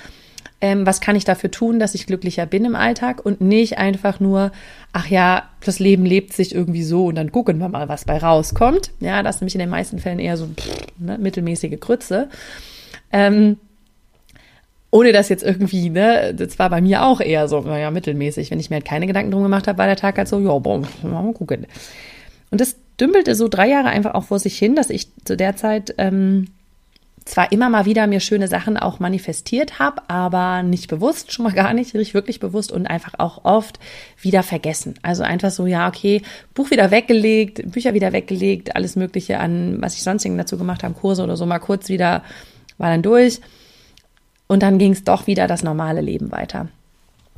Ähm, 0.61 0.85
was 0.85 0.99
kann 0.99 1.15
ich 1.15 1.25
dafür 1.25 1.51
tun, 1.51 1.79
dass 1.79 1.95
ich 1.95 2.07
glücklicher 2.07 2.45
bin 2.45 2.65
im 2.65 2.75
Alltag 2.75 3.23
und 3.23 3.39
nicht 3.39 3.77
einfach 3.77 4.19
nur, 4.19 4.51
ach 4.93 5.07
ja, 5.07 5.49
das 5.63 5.79
Leben 5.79 6.05
lebt 6.05 6.33
sich 6.33 6.55
irgendwie 6.55 6.83
so 6.83 7.05
und 7.05 7.15
dann 7.15 7.31
gucken 7.31 7.59
wir 7.59 7.69
mal, 7.69 7.87
was 7.87 8.05
bei 8.05 8.17
rauskommt. 8.17 8.91
Ja, 8.99 9.21
das 9.21 9.35
ist 9.35 9.41
nämlich 9.41 9.55
in 9.55 9.59
den 9.59 9.69
meisten 9.69 9.99
Fällen 9.99 10.19
eher 10.19 10.37
so 10.37 10.47
pff, 10.47 10.87
ne, 10.97 11.17
mittelmäßige 11.17 11.79
Grütze. 11.79 12.29
Ähm, 13.11 13.57
ohne 14.91 15.11
das 15.11 15.29
jetzt 15.29 15.43
irgendwie, 15.43 15.89
ne, 15.89 16.33
das 16.33 16.57
war 16.57 16.69
bei 16.69 16.81
mir 16.81 17.03
auch 17.03 17.19
eher 17.19 17.47
so, 17.47 17.59
naja, 17.59 17.91
mittelmäßig. 17.91 18.49
Wenn 18.49 18.59
ich 18.59 18.69
mir 18.69 18.77
halt 18.77 18.85
keine 18.85 19.07
Gedanken 19.07 19.31
drum 19.31 19.43
gemacht 19.43 19.67
habe, 19.67 19.77
war 19.77 19.87
der 19.87 19.97
Tag 19.97 20.17
halt 20.17 20.29
so, 20.29 20.39
ja, 20.39 20.57
boah, 20.57 20.81
mal 21.03 21.33
gucken. 21.33 21.67
Und 22.49 22.61
das 22.61 22.77
dümpelte 22.99 23.35
so 23.35 23.47
drei 23.47 23.69
Jahre 23.69 23.89
einfach 23.89 24.13
auch 24.13 24.25
vor 24.25 24.39
sich 24.39 24.57
hin, 24.57 24.75
dass 24.75 24.89
ich 24.89 25.07
zu 25.25 25.35
der 25.37 25.55
Zeit 25.55 25.93
ähm, 25.97 26.47
zwar 27.25 27.51
immer 27.51 27.69
mal 27.69 27.85
wieder 27.85 28.05
mir 28.05 28.19
schöne 28.19 28.47
Sachen 28.47 28.77
auch 28.77 28.99
manifestiert 28.99 29.79
habe, 29.79 30.03
aber 30.07 30.61
nicht 30.61 30.87
bewusst, 30.87 31.31
schon 31.31 31.43
mal 31.43 31.53
gar 31.53 31.73
nicht, 31.73 31.95
nicht 31.95 32.13
wirklich 32.13 32.39
bewusst 32.39 32.71
und 32.71 32.85
einfach 32.85 33.15
auch 33.17 33.43
oft 33.43 33.79
wieder 34.21 34.43
vergessen. 34.43 34.93
Also 35.01 35.23
einfach 35.23 35.49
so, 35.49 35.65
ja, 35.65 35.87
okay, 35.87 36.21
Buch 36.53 36.69
wieder 36.69 36.91
weggelegt, 36.91 37.71
Bücher 37.71 37.95
wieder 37.95 38.13
weggelegt, 38.13 38.75
alles 38.75 38.95
Mögliche 38.95 39.39
an, 39.39 39.81
was 39.81 39.95
ich 39.95 40.03
sonst 40.03 40.25
dazu 40.25 40.57
gemacht 40.57 40.83
habe, 40.83 40.93
Kurse 40.93 41.23
oder 41.23 41.35
so, 41.35 41.47
mal 41.47 41.59
kurz 41.59 41.89
wieder, 41.89 42.23
war 42.77 42.91
dann 42.91 43.01
durch. 43.01 43.41
Und 44.47 44.61
dann 44.61 44.77
ging 44.77 44.91
es 44.91 45.03
doch 45.03 45.25
wieder 45.25 45.47
das 45.47 45.63
normale 45.63 46.01
Leben 46.01 46.31
weiter. 46.31 46.67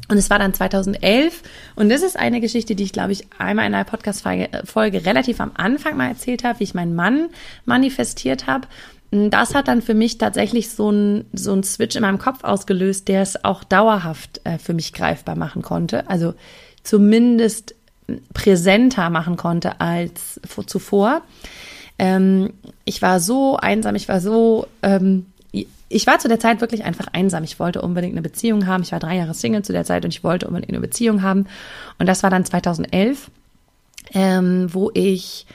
Und 0.10 0.18
es 0.18 0.30
war 0.30 0.40
dann 0.40 0.54
2011 0.54 1.44
und 1.76 1.90
das 1.90 2.02
ist 2.02 2.18
eine 2.18 2.40
Geschichte, 2.40 2.76
die 2.76 2.84
ich 2.84 2.94
glaube 2.94 3.12
ich 3.12 3.28
einmal 3.40 3.66
in 3.66 3.74
einer 3.74 3.84
Podcast-Folge 3.84 5.06
relativ 5.06 5.42
am 5.42 5.52
Anfang 5.56 5.98
mal 5.98 6.08
erzählt 6.08 6.46
habe, 6.46 6.60
wie 6.60 6.64
ich 6.64 6.74
meinen 6.74 6.96
Mann 6.96 7.28
manifestiert 7.66 8.48
habe. 8.48 8.68
Das 9.12 9.56
hat 9.56 9.68
dann 9.68 9.82
für 9.82 9.94
mich 9.94 10.18
tatsächlich 10.18 10.70
so 10.70 10.92
ein 10.92 11.26
so 11.34 11.62
Switch 11.62 11.96
in 11.96 12.04
meinem 12.04 12.20
Kopf 12.20 12.44
ausgelöst, 12.44 13.08
der 13.08 13.22
es 13.22 13.44
auch 13.44 13.64
dauerhaft 13.64 14.42
äh, 14.44 14.58
für 14.60 14.74
mich 14.74 14.94
greifbar 14.94 15.36
machen 15.36 15.62
konnte. 15.62 16.10
Also 16.10 16.34
zumindest 16.84 17.76
präsenter 18.34 19.10
machen 19.10 19.38
konnte 19.38 19.82
als 19.82 20.40
zuvor. 20.66 21.22
Ähm, 22.00 22.54
ich 22.86 23.02
war 23.02 23.20
so 23.20 23.58
einsam, 23.58 23.96
ich 23.96 24.08
war 24.08 24.22
so 24.22 24.68
ähm, 24.84 25.26
ich 25.90 26.08
war 26.08 26.20
zu 26.20 26.28
der 26.28 26.40
Zeit 26.40 26.62
wirklich 26.62 26.84
einfach 26.84 27.08
einsam. 27.14 27.44
Ich 27.44 27.60
wollte 27.60 27.82
unbedingt 27.82 28.14
eine 28.14 28.22
Beziehung 28.22 28.68
haben. 28.68 28.84
Ich 28.84 28.92
war 28.92 29.00
drei 29.00 29.18
Jahre 29.18 29.34
Single 29.34 29.64
zu 29.64 29.74
der 29.74 29.86
Zeit 29.86 30.04
und 30.04 30.14
ich 30.14 30.24
wollte 30.24 30.48
unbedingt 30.48 30.72
eine 30.72 30.82
Beziehung 30.82 31.22
haben. 31.22 31.48
Und 31.98 32.08
das 32.08 32.24
war 32.24 32.30
dann 32.30 32.46
2011, 32.46 33.32
ähm, 34.14 34.68
wo 34.74 34.92
ich 34.94 35.46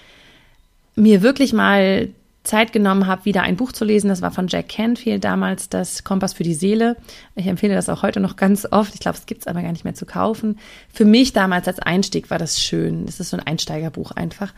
mir 0.94 1.22
wirklich 1.22 1.52
mal 1.52 2.08
Zeit 2.44 2.72
genommen 2.72 3.06
habe, 3.06 3.24
wieder 3.24 3.42
ein 3.42 3.56
Buch 3.56 3.72
zu 3.72 3.84
lesen. 3.84 4.08
Das 4.08 4.20
war 4.20 4.32
von 4.32 4.48
Jack 4.48 4.68
Canfield 4.68 5.22
damals, 5.22 5.68
das 5.68 6.02
Kompass 6.02 6.32
für 6.32 6.42
die 6.42 6.54
Seele. 6.54 6.96
Ich 7.36 7.46
empfehle 7.46 7.74
das 7.74 7.88
auch 7.88 8.02
heute 8.02 8.18
noch 8.18 8.36
ganz 8.36 8.66
oft. 8.70 8.94
Ich 8.94 9.00
glaube, 9.00 9.16
es 9.16 9.26
gibt 9.26 9.42
es 9.42 9.46
aber 9.46 9.62
gar 9.62 9.70
nicht 9.70 9.84
mehr 9.84 9.94
zu 9.94 10.06
kaufen. 10.06 10.58
Für 10.92 11.04
mich 11.04 11.32
damals 11.32 11.68
als 11.68 11.78
Einstieg 11.78 12.30
war 12.30 12.38
das 12.38 12.60
schön. 12.60 13.04
Es 13.06 13.20
ist 13.20 13.30
so 13.30 13.36
ein 13.36 13.46
Einsteigerbuch 13.46 14.10
einfach 14.12 14.52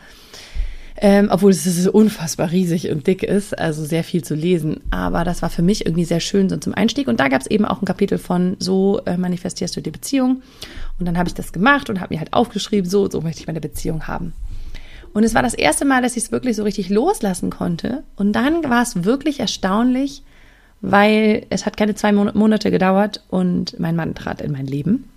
ähm, 0.97 1.27
obwohl 1.29 1.51
es 1.51 1.63
so 1.63 1.91
unfassbar 1.91 2.51
riesig 2.51 2.89
und 2.89 3.05
dick 3.05 3.21
ist, 3.21 3.57
also 3.57 3.83
sehr 3.83 4.03
viel 4.03 4.23
zu 4.23 4.33
lesen. 4.33 4.79
Aber 4.91 5.25
das 5.25 5.41
war 5.41 5.49
für 5.49 5.61
mich 5.61 5.85
irgendwie 5.85 6.05
sehr 6.05 6.21
schön 6.21 6.49
so 6.49 6.55
zum 6.57 6.73
Einstieg. 6.73 7.07
Und 7.07 7.19
da 7.19 7.27
gab 7.27 7.41
es 7.41 7.47
eben 7.47 7.65
auch 7.65 7.81
ein 7.81 7.85
Kapitel 7.85 8.17
von 8.17 8.55
so 8.59 9.01
äh, 9.05 9.17
manifestierst 9.17 9.75
du 9.75 9.81
die 9.81 9.91
Beziehung. 9.91 10.41
Und 10.97 11.05
dann 11.05 11.17
habe 11.17 11.27
ich 11.27 11.33
das 11.33 11.51
gemacht 11.51 11.89
und 11.89 11.99
habe 11.99 12.13
mir 12.13 12.19
halt 12.19 12.33
aufgeschrieben, 12.33 12.89
so, 12.89 13.09
so 13.09 13.19
möchte 13.21 13.41
ich 13.41 13.47
meine 13.47 13.59
Beziehung 13.59 14.07
haben. 14.07 14.33
Und 15.13 15.23
es 15.23 15.33
war 15.33 15.43
das 15.43 15.53
erste 15.53 15.85
Mal, 15.85 16.01
dass 16.01 16.15
ich 16.15 16.23
es 16.23 16.31
wirklich 16.31 16.55
so 16.55 16.63
richtig 16.63 16.89
loslassen 16.89 17.49
konnte. 17.49 18.03
Und 18.15 18.33
dann 18.33 18.63
war 18.69 18.81
es 18.81 19.03
wirklich 19.03 19.41
erstaunlich, 19.41 20.23
weil 20.79 21.45
es 21.49 21.65
hat 21.65 21.75
keine 21.77 21.95
zwei 21.95 22.13
Monate 22.13 22.71
gedauert 22.71 23.21
und 23.29 23.79
mein 23.79 23.95
Mann 23.97 24.15
trat 24.15 24.41
in 24.41 24.51
mein 24.51 24.67
Leben. 24.67 25.09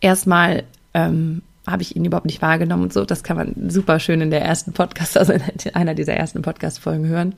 Erstmal 0.00 0.64
ähm, 0.94 1.42
habe 1.66 1.82
ich 1.82 1.96
ihn 1.96 2.04
überhaupt 2.04 2.26
nicht 2.26 2.42
wahrgenommen 2.42 2.84
und 2.84 2.92
so. 2.92 3.04
Das 3.04 3.24
kann 3.24 3.36
man 3.36 3.70
super 3.70 3.98
schön 3.98 4.20
in 4.20 4.30
der 4.30 4.42
ersten 4.42 4.72
Podcast, 4.72 5.18
also 5.18 5.32
in 5.32 5.42
einer 5.74 5.94
dieser 5.94 6.14
ersten 6.14 6.42
Podcast-Folgen 6.42 7.06
hören, 7.06 7.34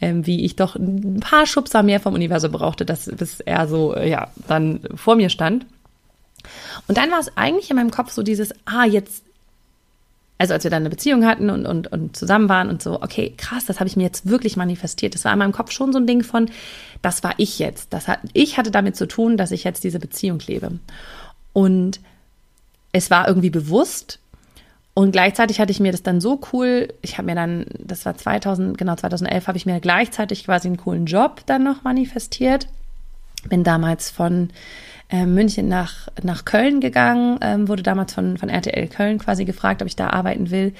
ähm, 0.00 0.26
wie 0.26 0.44
ich 0.44 0.56
doch 0.56 0.76
ein 0.76 1.20
paar 1.20 1.46
Schubser 1.46 1.82
mehr 1.82 2.00
vom 2.00 2.14
Universum 2.14 2.50
brauchte, 2.52 2.84
dass, 2.84 3.06
bis 3.06 3.40
er 3.40 3.68
so, 3.68 3.94
äh, 3.94 4.08
ja, 4.08 4.28
dann 4.48 4.80
vor 4.94 5.16
mir 5.16 5.30
stand. 5.30 5.66
Und 6.88 6.98
dann 6.98 7.10
war 7.10 7.20
es 7.20 7.36
eigentlich 7.36 7.70
in 7.70 7.76
meinem 7.76 7.90
Kopf 7.90 8.10
so 8.10 8.22
dieses, 8.22 8.52
ah, 8.64 8.84
jetzt, 8.84 9.22
also 10.38 10.54
als 10.54 10.64
wir 10.64 10.70
dann 10.70 10.82
eine 10.82 10.90
Beziehung 10.90 11.24
hatten 11.24 11.50
und, 11.50 11.66
und, 11.66 11.92
und 11.92 12.16
zusammen 12.16 12.48
waren 12.48 12.70
und 12.70 12.82
so, 12.82 13.00
okay, 13.02 13.34
krass, 13.36 13.66
das 13.66 13.78
habe 13.78 13.88
ich 13.88 13.96
mir 13.96 14.04
jetzt 14.04 14.26
wirklich 14.26 14.56
manifestiert. 14.56 15.14
Das 15.14 15.24
war 15.24 15.32
in 15.32 15.38
meinem 15.38 15.52
Kopf 15.52 15.70
schon 15.70 15.92
so 15.92 15.98
ein 15.98 16.06
Ding 16.06 16.24
von, 16.24 16.50
das 17.02 17.22
war 17.22 17.34
ich 17.36 17.58
jetzt. 17.58 17.92
Das 17.92 18.08
hat, 18.08 18.20
ich 18.32 18.58
hatte 18.58 18.70
damit 18.70 18.96
zu 18.96 19.06
tun, 19.06 19.36
dass 19.36 19.52
ich 19.52 19.64
jetzt 19.64 19.84
diese 19.84 20.00
Beziehung 20.00 20.40
lebe. 20.46 20.80
Und 21.52 22.00
es 22.92 23.10
war 23.10 23.28
irgendwie 23.28 23.50
bewusst. 23.50 24.18
Und 24.92 25.12
gleichzeitig 25.12 25.60
hatte 25.60 25.70
ich 25.70 25.80
mir 25.80 25.92
das 25.92 26.02
dann 26.02 26.20
so 26.20 26.40
cool, 26.52 26.92
ich 27.00 27.16
habe 27.16 27.26
mir 27.26 27.34
dann, 27.34 27.64
das 27.78 28.04
war 28.04 28.16
2000, 28.16 28.76
genau 28.76 28.96
2011, 28.96 29.46
habe 29.46 29.56
ich 29.56 29.66
mir 29.66 29.80
gleichzeitig 29.80 30.44
quasi 30.44 30.68
einen 30.68 30.76
coolen 30.76 31.06
Job 31.06 31.42
dann 31.46 31.62
noch 31.62 31.84
manifestiert. 31.84 32.66
Bin 33.48 33.64
damals 33.64 34.10
von 34.10 34.50
äh, 35.08 35.26
München 35.26 35.68
nach, 35.68 36.08
nach 36.22 36.44
Köln 36.44 36.80
gegangen, 36.80 37.38
ähm, 37.40 37.68
wurde 37.68 37.82
damals 37.82 38.12
von, 38.12 38.36
von 38.36 38.48
RTL 38.48 38.88
Köln 38.88 39.18
quasi 39.18 39.44
gefragt, 39.44 39.80
ob 39.80 39.88
ich 39.88 39.96
da 39.96 40.10
arbeiten 40.10 40.50
will. 40.50 40.74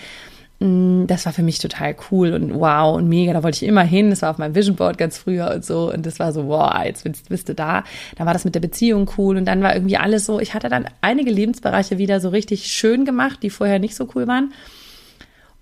Mm, 0.60 1.06
das 1.06 1.24
war 1.24 1.32
für 1.32 1.42
mich 1.42 1.58
total 1.58 1.96
cool 2.10 2.34
und 2.34 2.54
wow 2.54 2.94
und 2.94 3.08
mega. 3.08 3.32
Da 3.32 3.42
wollte 3.42 3.56
ich 3.56 3.68
immer 3.68 3.82
hin. 3.82 4.10
Das 4.10 4.22
war 4.22 4.30
auf 4.30 4.38
meinem 4.38 4.54
Vision 4.54 4.76
Board 4.76 4.98
ganz 4.98 5.18
früher 5.18 5.50
und 5.54 5.64
so. 5.64 5.92
Und 5.92 6.04
das 6.04 6.18
war 6.18 6.32
so, 6.32 6.46
wow, 6.46 6.84
jetzt 6.84 7.04
bist, 7.04 7.28
bist 7.30 7.48
du 7.48 7.54
da. 7.54 7.82
Dann 8.16 8.26
war 8.26 8.34
das 8.34 8.44
mit 8.44 8.54
der 8.54 8.60
Beziehung 8.60 9.10
cool. 9.16 9.36
Und 9.38 9.46
dann 9.46 9.62
war 9.62 9.74
irgendwie 9.74 9.96
alles 9.96 10.26
so. 10.26 10.38
Ich 10.38 10.54
hatte 10.54 10.68
dann 10.68 10.86
einige 11.00 11.30
Lebensbereiche 11.30 11.98
wieder 11.98 12.20
so 12.20 12.28
richtig 12.28 12.66
schön 12.66 13.04
gemacht, 13.06 13.42
die 13.42 13.50
vorher 13.50 13.78
nicht 13.78 13.96
so 13.96 14.06
cool 14.14 14.26
waren. 14.26 14.52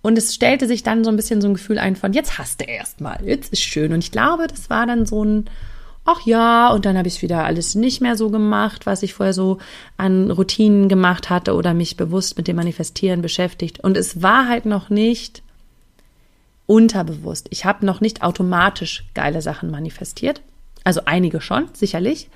Und 0.03 0.19
es 0.19 0.35
stellte 0.35 0.67
sich 0.67 0.83
dann 0.83 1.05
so 1.05 1.11
ein 1.11 1.17
bisschen 1.17 1.41
so 1.41 1.49
ein 1.49 1.55
Gefühl 1.55 1.79
ein 1.79 1.97
von, 1.97 2.13
jetzt 2.13 2.39
hast 2.39 2.61
du 2.61 2.65
erst 2.65 3.01
mal, 3.01 3.19
jetzt 3.25 3.53
ist 3.53 3.63
schön. 3.63 3.93
Und 3.93 4.03
ich 4.03 4.13
glaube, 4.13 4.47
das 4.47 4.71
war 4.71 4.87
dann 4.87 5.07
so 5.07 5.25
ein, 5.25 5.51
ach 6.11 6.23
ja, 6.23 6.71
und 6.71 6.87
dann 6.87 6.97
habe 6.97 7.07
ich 7.07 7.21
wieder 7.21 7.45
alles 7.45 7.75
nicht 7.75 8.01
mehr 8.01 8.17
so 8.17 8.31
gemacht, 8.31 8.87
was 8.87 9.03
ich 9.03 9.13
vorher 9.13 9.35
so 9.35 9.59
an 9.99 10.31
Routinen 10.31 10.89
gemacht 10.89 11.29
hatte 11.29 11.55
oder 11.55 11.75
mich 11.75 11.99
bewusst 11.99 12.39
mit 12.39 12.49
dem 12.49 12.57
Manifestieren 12.57 13.21
beschäftigt. 13.21 13.81
Und 13.81 13.95
es 13.95 14.23
war 14.23 14.49
halt 14.49 14.65
noch 14.65 14.89
nicht 14.89 15.43
unterbewusst. 16.65 17.49
Ich 17.51 17.67
habe 17.67 17.85
noch 17.85 18.01
nicht 18.01 18.23
automatisch 18.23 19.05
geile 19.13 19.43
Sachen 19.43 19.71
manifestiert. 19.71 20.41
Also 20.83 21.03
einige 21.05 21.43
schon, 21.43 21.69
sicherlich. 21.75 22.31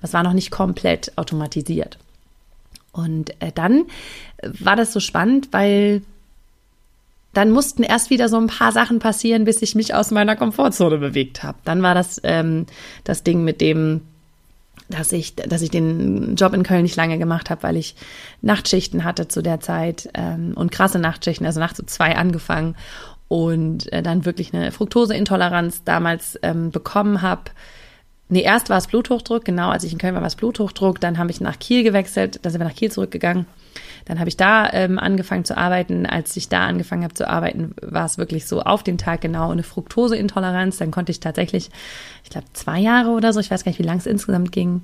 Es 0.00 0.14
war 0.14 0.22
noch 0.22 0.32
nicht 0.32 0.50
komplett 0.50 1.12
automatisiert. 1.18 1.98
Und 2.92 3.30
äh, 3.42 3.52
dann 3.54 3.84
war 4.42 4.74
das 4.74 4.94
so 4.94 5.00
spannend, 5.00 5.48
weil 5.50 6.00
dann 7.38 7.52
mussten 7.52 7.84
erst 7.84 8.10
wieder 8.10 8.28
so 8.28 8.36
ein 8.36 8.48
paar 8.48 8.72
Sachen 8.72 8.98
passieren, 8.98 9.44
bis 9.44 9.62
ich 9.62 9.76
mich 9.76 9.94
aus 9.94 10.10
meiner 10.10 10.34
Komfortzone 10.34 10.98
bewegt 10.98 11.44
habe. 11.44 11.56
Dann 11.64 11.84
war 11.84 11.94
das 11.94 12.20
ähm, 12.24 12.66
das 13.04 13.22
Ding 13.22 13.44
mit 13.44 13.60
dem, 13.60 14.00
dass 14.88 15.12
ich, 15.12 15.36
dass 15.36 15.62
ich 15.62 15.70
den 15.70 16.34
Job 16.34 16.52
in 16.52 16.64
Köln 16.64 16.82
nicht 16.82 16.96
lange 16.96 17.16
gemacht 17.16 17.48
habe, 17.48 17.62
weil 17.62 17.76
ich 17.76 17.94
Nachtschichten 18.42 19.04
hatte 19.04 19.28
zu 19.28 19.40
der 19.40 19.60
Zeit 19.60 20.08
ähm, 20.14 20.54
und 20.56 20.72
krasse 20.72 20.98
Nachtschichten, 20.98 21.46
also 21.46 21.60
nachts 21.60 21.78
um 21.78 21.86
zwei 21.86 22.16
angefangen 22.16 22.74
und 23.28 23.92
äh, 23.92 24.02
dann 24.02 24.24
wirklich 24.24 24.52
eine 24.52 24.72
Fructoseintoleranz 24.72 25.84
damals 25.84 26.40
ähm, 26.42 26.72
bekommen 26.72 27.22
habe. 27.22 27.42
Nee, 28.28 28.42
erst 28.42 28.68
war 28.68 28.78
es 28.78 28.86
Bluthochdruck, 28.86 29.44
genau, 29.44 29.70
als 29.70 29.84
ich 29.84 29.92
in 29.92 29.98
Köln 29.98 30.14
war, 30.14 30.20
war 30.20 30.28
es 30.28 30.36
Bluthochdruck, 30.36 31.00
dann 31.00 31.16
habe 31.18 31.30
ich 31.30 31.40
nach 31.40 31.58
Kiel 31.58 31.82
gewechselt, 31.82 32.40
dann 32.42 32.52
sind 32.52 32.60
wir 32.60 32.68
nach 32.68 32.74
Kiel 32.74 32.92
zurückgegangen 32.92 33.46
dann 34.08 34.18
habe 34.18 34.28
ich 34.28 34.38
da 34.38 34.72
ähm, 34.72 34.98
angefangen 34.98 35.44
zu 35.44 35.56
arbeiten. 35.56 36.06
Als 36.06 36.34
ich 36.36 36.48
da 36.48 36.66
angefangen 36.66 37.04
habe 37.04 37.14
zu 37.14 37.28
arbeiten, 37.28 37.74
war 37.82 38.06
es 38.06 38.16
wirklich 38.16 38.46
so 38.46 38.62
auf 38.62 38.82
den 38.82 38.96
Tag 38.96 39.20
genau 39.20 39.50
eine 39.50 39.62
Fructoseintoleranz. 39.62 40.78
Dann 40.78 40.90
konnte 40.90 41.12
ich 41.12 41.20
tatsächlich, 41.20 41.70
ich 42.24 42.30
glaube, 42.30 42.46
zwei 42.54 42.80
Jahre 42.80 43.10
oder 43.10 43.34
so, 43.34 43.40
ich 43.40 43.50
weiß 43.50 43.64
gar 43.64 43.70
nicht, 43.70 43.78
wie 43.78 43.84
lang 43.84 43.98
es 43.98 44.06
insgesamt 44.06 44.50
ging. 44.50 44.82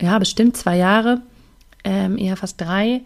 Ja, 0.00 0.18
bestimmt 0.18 0.56
zwei 0.56 0.76
Jahre, 0.76 1.22
ähm, 1.84 2.18
eher 2.18 2.36
fast 2.36 2.60
drei 2.60 3.02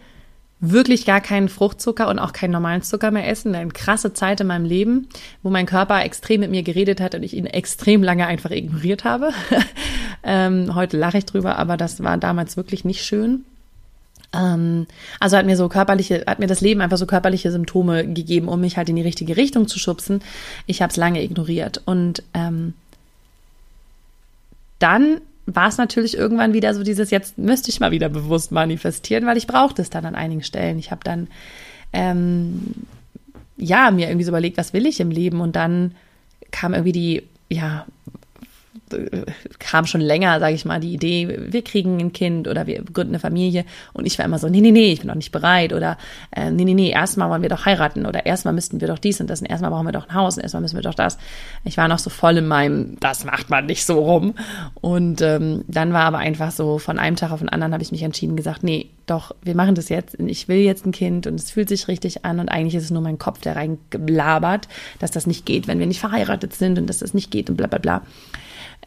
wirklich 0.59 1.05
gar 1.05 1.21
keinen 1.21 1.49
Fruchtzucker 1.49 2.07
und 2.07 2.17
auch 2.19 2.33
keinen 2.33 2.51
normalen 2.51 2.81
Zucker 2.81 3.11
mehr 3.11 3.27
essen. 3.27 3.53
Eine 3.53 3.71
krasse 3.71 4.13
Zeit 4.13 4.41
in 4.41 4.47
meinem 4.47 4.65
Leben, 4.65 5.07
wo 5.43 5.49
mein 5.49 5.67
Körper 5.67 6.03
extrem 6.03 6.41
mit 6.41 6.49
mir 6.49 6.63
geredet 6.63 6.99
hat 6.99 7.13
und 7.13 7.23
ich 7.23 7.35
ihn 7.35 7.45
extrem 7.45 8.01
lange 8.01 8.25
einfach 8.25 8.51
ignoriert 8.51 9.03
habe. 9.03 9.31
ähm, 10.23 10.73
heute 10.73 10.97
lache 10.97 11.19
ich 11.19 11.25
drüber, 11.25 11.57
aber 11.57 11.77
das 11.77 12.03
war 12.03 12.17
damals 12.17 12.57
wirklich 12.57 12.85
nicht 12.85 13.03
schön. 13.03 13.45
Ähm, 14.33 14.87
also 15.19 15.37
hat 15.37 15.45
mir 15.45 15.57
so 15.57 15.69
körperliche, 15.69 16.23
hat 16.25 16.39
mir 16.39 16.47
das 16.47 16.61
Leben 16.61 16.81
einfach 16.81 16.97
so 16.97 17.05
körperliche 17.05 17.51
Symptome 17.51 18.07
gegeben, 18.07 18.47
um 18.47 18.59
mich 18.59 18.77
halt 18.77 18.89
in 18.89 18.95
die 18.95 19.03
richtige 19.03 19.37
Richtung 19.37 19.67
zu 19.67 19.77
schubsen. 19.77 20.21
Ich 20.65 20.81
habe 20.81 20.89
es 20.89 20.97
lange 20.97 21.23
ignoriert. 21.23 21.81
Und 21.85 22.23
ähm, 22.33 22.73
dann 24.79 25.21
war 25.47 25.69
es 25.69 25.77
natürlich 25.77 26.15
irgendwann 26.15 26.53
wieder 26.53 26.73
so 26.73 26.83
dieses, 26.83 27.09
jetzt 27.09 27.37
müsste 27.37 27.69
ich 27.69 27.79
mal 27.79 27.91
wieder 27.91 28.09
bewusst 28.09 28.51
manifestieren, 28.51 29.25
weil 29.25 29.37
ich 29.37 29.47
brauchte 29.47 29.81
es 29.81 29.89
dann 29.89 30.05
an 30.05 30.13
einigen 30.13 30.43
Stellen. 30.43 30.77
Ich 30.77 30.91
habe 30.91 31.01
dann 31.03 31.27
ähm, 31.93 32.73
ja 33.55 33.89
mir 33.89 34.09
irgendwie 34.09 34.25
so 34.25 34.31
überlegt, 34.31 34.57
was 34.57 34.73
will 34.73 34.85
ich 34.85 34.99
im 34.99 35.09
Leben? 35.09 35.39
Und 35.39 35.55
dann 35.55 35.95
kam 36.51 36.73
irgendwie 36.73 36.91
die, 36.91 37.23
ja, 37.49 37.85
kam 39.59 39.85
schon 39.85 40.01
länger, 40.01 40.39
sage 40.39 40.55
ich 40.55 40.65
mal, 40.65 40.79
die 40.79 40.93
Idee, 40.93 41.47
wir 41.51 41.63
kriegen 41.63 41.99
ein 41.99 42.13
Kind 42.13 42.47
oder 42.47 42.67
wir 42.67 42.83
gründen 42.83 43.13
eine 43.13 43.19
Familie. 43.19 43.65
Und 43.93 44.05
ich 44.05 44.17
war 44.17 44.25
immer 44.25 44.39
so, 44.39 44.49
nee, 44.49 44.61
nee, 44.61 44.71
nee, 44.71 44.91
ich 44.91 44.99
bin 44.99 45.07
noch 45.07 45.15
nicht 45.15 45.31
bereit. 45.31 45.73
Oder 45.73 45.97
äh, 46.31 46.51
nee, 46.51 46.63
nee, 46.63 46.73
nee, 46.73 46.91
erstmal 46.91 47.29
wollen 47.29 47.41
wir 47.41 47.49
doch 47.49 47.65
heiraten 47.65 48.05
oder 48.05 48.25
erstmal 48.25 48.53
müssten 48.53 48.81
wir 48.81 48.87
doch 48.87 48.99
dies 48.99 49.19
und 49.19 49.29
das 49.29 49.41
und 49.41 49.47
erstmal 49.47 49.71
brauchen 49.71 49.87
wir 49.87 49.91
doch 49.91 50.07
ein 50.07 50.15
Haus 50.15 50.37
und 50.37 50.43
erstmal 50.43 50.61
müssen 50.61 50.75
wir 50.75 50.83
doch 50.83 50.93
das. 50.93 51.17
Ich 51.63 51.77
war 51.77 51.87
noch 51.87 51.99
so 51.99 52.09
voll 52.09 52.37
in 52.37 52.47
meinem, 52.47 52.97
das 52.99 53.25
macht 53.25 53.49
man 53.49 53.65
nicht 53.65 53.85
so 53.85 53.99
rum. 53.99 54.35
Und 54.75 55.21
ähm, 55.21 55.63
dann 55.67 55.93
war 55.93 56.05
aber 56.05 56.19
einfach 56.19 56.51
so, 56.51 56.77
von 56.77 56.99
einem 56.99 57.15
Tag 57.15 57.31
auf 57.31 57.39
den 57.39 57.49
anderen 57.49 57.73
habe 57.73 57.83
ich 57.83 57.91
mich 57.91 58.03
entschieden, 58.03 58.35
gesagt, 58.35 58.63
nee, 58.63 58.89
doch, 59.05 59.33
wir 59.41 59.55
machen 59.55 59.75
das 59.75 59.89
jetzt. 59.89 60.19
Ich 60.19 60.47
will 60.47 60.57
jetzt 60.57 60.85
ein 60.85 60.91
Kind 60.91 61.27
und 61.27 61.35
es 61.35 61.51
fühlt 61.51 61.69
sich 61.69 61.87
richtig 61.87 62.25
an 62.25 62.39
und 62.39 62.49
eigentlich 62.49 62.75
ist 62.75 62.83
es 62.83 62.91
nur 62.91 63.01
mein 63.01 63.17
Kopf, 63.17 63.39
der 63.39 63.55
reingelabert, 63.55 64.67
dass 64.99 65.11
das 65.11 65.27
nicht 65.27 65.45
geht, 65.45 65.67
wenn 65.67 65.79
wir 65.79 65.87
nicht 65.87 65.99
verheiratet 65.99 66.53
sind 66.53 66.77
und 66.77 66.87
dass 66.87 66.99
das 66.99 67.13
nicht 67.13 67.31
geht 67.31 67.49
und 67.49 67.55
bla 67.55 67.67
bla 67.67 67.79
bla. 67.79 68.01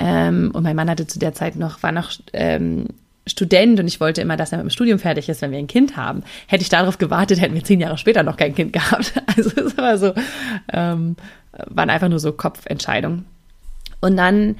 Ähm, 0.01 0.51
und 0.53 0.63
mein 0.63 0.75
Mann 0.75 0.91
hatte 0.91 1.07
zu 1.07 1.19
der 1.19 1.35
Zeit 1.35 1.57
noch, 1.57 1.83
war 1.83 1.93
noch 1.93 2.11
ähm, 2.33 2.87
Student 3.27 3.79
und 3.79 3.87
ich 3.87 4.01
wollte 4.01 4.23
immer, 4.23 4.37
dass 4.37 4.51
er 4.51 4.59
mit 4.59 4.67
dem 4.67 4.71
Studium 4.71 4.99
fertig 4.99 5.29
ist, 5.29 5.43
wenn 5.43 5.51
wir 5.53 5.59
ein 5.59 5.67
Kind 5.67 5.97
haben. 5.97 6.23
Hätte 6.47 6.63
ich 6.63 6.71
darauf 6.71 6.99
gewartet, 6.99 7.41
hätten 7.41 7.55
wir 7.55 7.63
zehn 7.63 7.81
Jahre 7.81 7.99
später 7.99 8.23
noch 8.23 8.37
kein 8.37 8.55
Kind 8.55 8.73
gehabt. 8.73 9.13
Also 9.37 9.51
es 9.61 9.77
war 9.77 9.97
so, 9.97 10.13
ähm, 10.73 11.17
waren 11.67 11.91
einfach 11.91 12.09
nur 12.09 12.19
so 12.19 12.33
Kopfentscheidungen. 12.33 13.27
Und 14.01 14.17
dann 14.17 14.57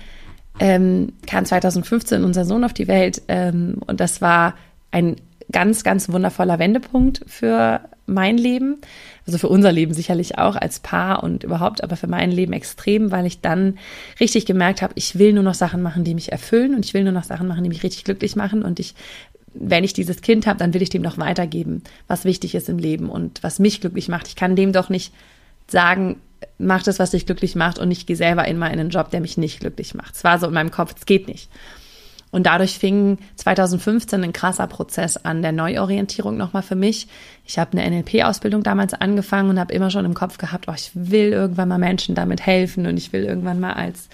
ähm, 0.61 1.13
kam 1.27 1.45
2015 1.45 2.23
unser 2.23 2.45
Sohn 2.45 2.65
auf 2.65 2.73
die 2.73 2.87
Welt 2.87 3.23
ähm, 3.29 3.79
und 3.87 3.99
das 4.01 4.21
war 4.21 4.55
ein 4.91 5.17
ganz, 5.51 5.83
ganz 5.83 6.11
wundervoller 6.11 6.59
Wendepunkt 6.59 7.23
für 7.27 7.81
mein 8.11 8.37
Leben, 8.37 8.79
also 9.27 9.39
für 9.39 9.49
unser 9.49 9.73
Leben 9.73 9.95
sicherlich 9.95 10.39
auch 10.39 10.57
als 10.57 10.81
Paar 10.81 11.23
und 11.23 11.45
überhaupt, 11.45 11.83
aber 11.83 11.97
für 11.97 12.07
mein 12.07 12.31
Leben 12.31 12.53
extrem, 12.53 13.11
weil 13.11 13.27
ich 13.27 13.41
dann 13.41 13.79
richtig 14.19 14.47
gemerkt 14.47 14.83
habe, 14.83 14.93
ich 14.97 15.19
will 15.19 15.33
nur 15.33 15.43
noch 15.43 15.55
Sachen 15.55 15.83
machen, 15.83 16.05
die 16.05 16.15
mich 16.15 16.33
erfüllen 16.33 16.75
und 16.75 16.85
ich 16.85 16.95
will 16.95 17.05
nur 17.05 17.13
noch 17.13 17.25
Sachen 17.25 17.47
machen, 17.47 17.63
die 17.63 17.71
mich 17.71 17.83
richtig 17.83 18.05
glücklich 18.05 18.37
machen 18.37 18.63
und 18.63 18.81
ich 18.81 18.95
wenn 19.53 19.83
ich 19.83 19.93
dieses 19.93 20.21
Kind 20.21 20.47
habe, 20.47 20.59
dann 20.59 20.75
will 20.75 20.83
ich 20.83 20.91
dem 20.91 21.03
doch 21.03 21.19
weitergeben, 21.19 21.83
was 22.07 22.25
wichtig 22.25 22.55
ist 22.55 22.69
im 22.69 22.79
Leben 22.79 23.09
und 23.09 23.43
was 23.43 23.59
mich 23.59 23.81
glücklich 23.81 24.09
macht. 24.09 24.29
Ich 24.29 24.37
kann 24.37 24.55
dem 24.55 24.73
doch 24.73 24.89
nicht 24.89 25.13
sagen, 25.67 26.21
mach 26.59 26.83
das, 26.83 26.99
was 26.99 27.11
dich 27.11 27.27
glücklich 27.27 27.55
macht 27.57 27.79
und 27.79 27.91
ich 27.91 28.07
gehe 28.07 28.17
selber 28.17 28.47
in 28.47 28.59
mal 28.59 28.69
in 28.69 28.81
einen 28.81 28.91
Job, 28.91 29.11
der 29.11 29.21
mich 29.21 29.37
nicht 29.37 29.61
glücklich 29.61 29.95
macht. 29.95 30.15
Es 30.15 30.25
war 30.25 30.39
so 30.39 30.47
in 30.47 30.55
meinem 30.55 30.71
Kopf, 30.71 30.95
es 30.97 31.07
geht 31.07 31.29
nicht. 31.29 31.51
Und 32.31 32.47
dadurch 32.47 32.79
fing 32.79 33.19
2015 33.37 34.23
ein 34.23 34.33
krasser 34.33 34.67
Prozess 34.69 35.17
an 35.17 35.43
der 35.43 35.53
Neuorientierung 35.53 36.37
nochmal 36.37 36.63
für 36.63 36.77
mich. 36.77 37.09
Ich 37.45 37.59
habe 37.59 37.77
eine 37.77 37.91
NLP-Ausbildung 37.91 38.63
damals 38.63 38.95
angefangen 38.95 39.51
und 39.51 39.59
habe 39.59 39.75
immer 39.75 39.91
schon 39.91 40.05
im 40.05 40.15
Kopf 40.15 40.39
gehabt, 40.39 40.67
oh, 40.69 40.75
ich 40.75 40.93
will 40.95 41.33
irgendwann 41.33 41.69
mal 41.69 41.79
Menschen 41.79 42.15
damit 42.15 42.47
helfen 42.47 42.87
und 42.87 42.97
ich 42.97 43.13
will 43.13 43.25
irgendwann 43.25 43.59
mal 43.59 43.73
als 43.73 44.09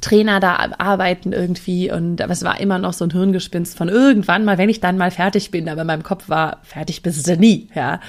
Trainer 0.00 0.40
da 0.40 0.70
arbeiten 0.78 1.32
irgendwie 1.32 1.92
und 1.92 2.22
aber 2.22 2.32
es 2.32 2.42
war 2.42 2.60
immer 2.60 2.78
noch 2.78 2.92
so 2.94 3.04
ein 3.04 3.10
Hirngespinst 3.10 3.76
von 3.76 3.88
irgendwann 3.88 4.44
mal, 4.44 4.56
wenn 4.56 4.68
ich 4.68 4.80
dann 4.80 4.96
mal 4.96 5.10
fertig 5.10 5.50
bin, 5.50 5.68
aber 5.68 5.82
in 5.82 5.86
meinem 5.86 6.02
Kopf 6.02 6.28
war, 6.28 6.58
fertig 6.62 7.02
bist 7.02 7.26
du 7.26 7.36
nie, 7.36 7.68
ja. 7.74 8.00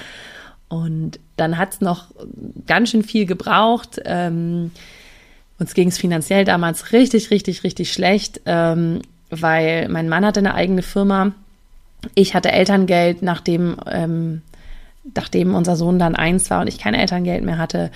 Und 0.68 1.20
dann 1.36 1.58
hat's 1.58 1.82
noch 1.82 2.06
ganz 2.66 2.90
schön 2.90 3.02
viel 3.02 3.26
gebraucht. 3.26 4.00
Ähm, 4.06 4.70
uns 5.62 5.74
ging 5.74 5.88
es 5.88 5.98
finanziell 5.98 6.44
damals 6.44 6.92
richtig, 6.92 7.30
richtig, 7.30 7.64
richtig 7.64 7.92
schlecht, 7.92 8.40
ähm, 8.46 9.00
weil 9.30 9.88
mein 9.88 10.08
Mann 10.08 10.26
hatte 10.26 10.40
eine 10.40 10.54
eigene 10.54 10.82
Firma. 10.82 11.32
Ich 12.14 12.34
hatte 12.34 12.52
Elterngeld, 12.52 13.22
nachdem, 13.22 13.76
ähm, 13.90 14.42
nachdem 15.14 15.54
unser 15.54 15.76
Sohn 15.76 15.98
dann 15.98 16.16
eins 16.16 16.50
war 16.50 16.60
und 16.60 16.66
ich 16.66 16.78
kein 16.78 16.94
Elterngeld 16.94 17.44
mehr 17.44 17.58
hatte, 17.58 17.90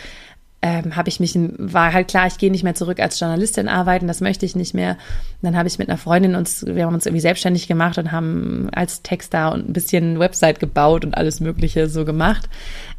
ähm, 0.63 0.97
habe 0.97 1.09
ich 1.09 1.21
mich, 1.21 1.37
war 1.59 1.93
halt 1.93 2.09
klar, 2.09 2.27
ich 2.27 2.39
gehe 2.39 2.51
nicht 2.51 2.63
mehr 2.63 2.75
zurück 2.75 2.99
als 3.01 3.21
Journalistin 3.21 3.69
arbeiten, 3.69 4.07
das 4.07 4.21
möchte 4.21 4.47
ich 4.47 4.57
nicht 4.57 4.73
mehr. 4.73 4.93
Und 4.93 5.43
dann 5.43 5.57
habe 5.57 5.69
ich 5.69 5.79
mit 5.79 5.89
einer 5.89 5.99
Freundin 5.99 6.35
uns, 6.35 6.65
wir 6.67 6.87
haben 6.87 6.95
uns 6.95 7.05
irgendwie 7.05 7.21
selbstständig 7.21 7.69
gemacht 7.69 7.99
und 7.99 8.13
haben 8.13 8.69
als 8.73 9.03
Texter 9.03 9.53
und 9.53 9.69
ein 9.69 9.73
bisschen 9.73 10.19
Website 10.19 10.61
gebaut 10.61 11.05
und 11.05 11.17
alles 11.17 11.41
Mögliche 11.41 11.89
so 11.89 12.05
gemacht 12.05 12.49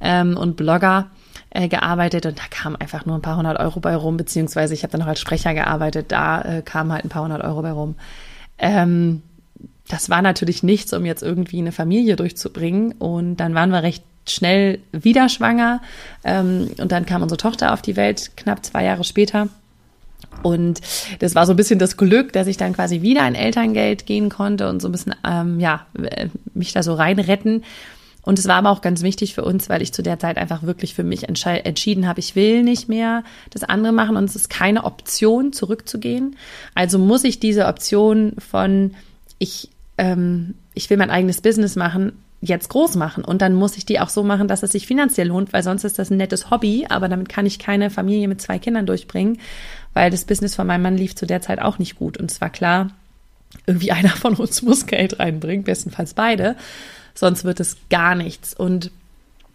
ähm, 0.01 0.37
und 0.37 0.55
Blogger 0.57 1.09
äh, 1.49 1.67
gearbeitet 1.67 2.25
und 2.25 2.37
da 2.37 2.43
kam 2.49 2.75
einfach 2.75 3.05
nur 3.05 3.15
ein 3.15 3.21
paar 3.21 3.37
hundert 3.37 3.59
Euro 3.59 3.79
bei 3.79 3.95
rum, 3.95 4.17
beziehungsweise 4.17 4.73
ich 4.73 4.83
habe 4.83 4.91
dann 4.91 5.01
noch 5.01 5.07
als 5.07 5.19
Sprecher 5.19 5.53
gearbeitet, 5.53 6.11
da 6.11 6.41
äh, 6.41 6.61
kam 6.61 6.91
halt 6.91 7.05
ein 7.05 7.09
paar 7.09 7.23
hundert 7.23 7.43
Euro 7.43 7.61
bei 7.61 7.71
rum. 7.71 7.95
Ähm, 8.57 9.21
das 9.87 10.09
war 10.09 10.21
natürlich 10.21 10.63
nichts, 10.63 10.93
um 10.93 11.05
jetzt 11.05 11.23
irgendwie 11.23 11.59
eine 11.59 11.71
Familie 11.71 12.15
durchzubringen 12.15 12.93
und 12.93 13.37
dann 13.37 13.55
waren 13.55 13.69
wir 13.69 13.83
recht 13.83 14.03
schnell 14.27 14.79
wieder 14.91 15.29
schwanger 15.29 15.81
ähm, 16.23 16.71
und 16.77 16.91
dann 16.91 17.05
kam 17.05 17.21
unsere 17.21 17.37
Tochter 17.37 17.73
auf 17.73 17.81
die 17.81 17.95
Welt, 17.95 18.31
knapp 18.35 18.65
zwei 18.65 18.83
Jahre 18.83 19.03
später. 19.03 19.47
Und 20.43 20.81
das 21.19 21.35
war 21.35 21.45
so 21.45 21.53
ein 21.53 21.55
bisschen 21.55 21.79
das 21.79 21.97
Glück, 21.97 22.33
dass 22.33 22.47
ich 22.47 22.57
dann 22.57 22.73
quasi 22.73 23.01
wieder 23.01 23.27
in 23.27 23.35
Elterngeld 23.35 24.05
gehen 24.05 24.29
konnte 24.29 24.69
und 24.69 24.81
so 24.81 24.87
ein 24.87 24.91
bisschen, 24.91 25.15
ähm, 25.25 25.59
ja, 25.59 25.85
mich 26.53 26.73
da 26.73 26.83
so 26.83 26.93
reinretten. 26.93 27.63
Und 28.27 28.37
es 28.37 28.45
war 28.45 28.55
aber 28.55 28.71
auch 28.71 28.81
ganz 28.81 29.03
wichtig 29.03 29.33
für 29.33 29.45
uns, 29.45 29.69
weil 29.69 29.81
ich 29.81 29.93
zu 29.93 30.03
der 30.03 30.19
Zeit 30.19 30.37
einfach 30.37 30.63
wirklich 30.63 30.93
für 30.93 31.05
mich 31.05 31.29
entschieden 31.29 32.07
habe, 32.09 32.19
ich 32.19 32.35
will 32.35 32.61
nicht 32.61 32.89
mehr 32.89 33.23
das 33.51 33.63
andere 33.63 33.93
machen 33.93 34.17
und 34.17 34.25
es 34.25 34.35
ist 34.35 34.49
keine 34.49 34.83
Option, 34.83 35.53
zurückzugehen. 35.53 36.35
Also 36.75 36.99
muss 36.99 37.23
ich 37.23 37.39
diese 37.39 37.67
Option 37.67 38.33
von 38.37 38.95
ich, 39.39 39.69
ähm, 39.97 40.55
ich 40.73 40.89
will 40.89 40.97
mein 40.97 41.09
eigenes 41.09 41.39
Business 41.39 41.77
machen, 41.77 42.21
jetzt 42.41 42.67
groß 42.67 42.97
machen. 42.97 43.23
Und 43.23 43.41
dann 43.41 43.53
muss 43.53 43.77
ich 43.77 43.85
die 43.85 44.01
auch 44.01 44.09
so 44.09 44.23
machen, 44.23 44.49
dass 44.49 44.61
es 44.61 44.73
sich 44.73 44.87
finanziell 44.87 45.27
lohnt, 45.27 45.53
weil 45.53 45.63
sonst 45.63 45.85
ist 45.85 45.97
das 45.97 46.09
ein 46.09 46.17
nettes 46.17 46.51
Hobby, 46.51 46.85
aber 46.89 47.07
damit 47.07 47.29
kann 47.29 47.45
ich 47.45 47.59
keine 47.59 47.89
Familie 47.89 48.27
mit 48.27 48.41
zwei 48.41 48.59
Kindern 48.59 48.85
durchbringen, 48.85 49.39
weil 49.93 50.11
das 50.11 50.25
Business 50.25 50.53
von 50.53 50.67
meinem 50.67 50.81
Mann 50.81 50.97
lief 50.97 51.15
zu 51.15 51.27
der 51.27 51.39
Zeit 51.39 51.61
auch 51.61 51.79
nicht 51.79 51.95
gut. 51.95 52.17
Und 52.17 52.29
es 52.29 52.41
war 52.41 52.49
klar, 52.49 52.89
irgendwie 53.65 53.91
einer 53.93 54.09
von 54.09 54.33
uns 54.33 54.63
muss 54.63 54.85
Geld 54.85 55.17
reinbringen, 55.17 55.63
bestenfalls 55.63 56.13
beide 56.13 56.57
sonst 57.17 57.43
wird 57.43 57.59
es 57.59 57.77
gar 57.89 58.15
nichts. 58.15 58.53
Und 58.53 58.91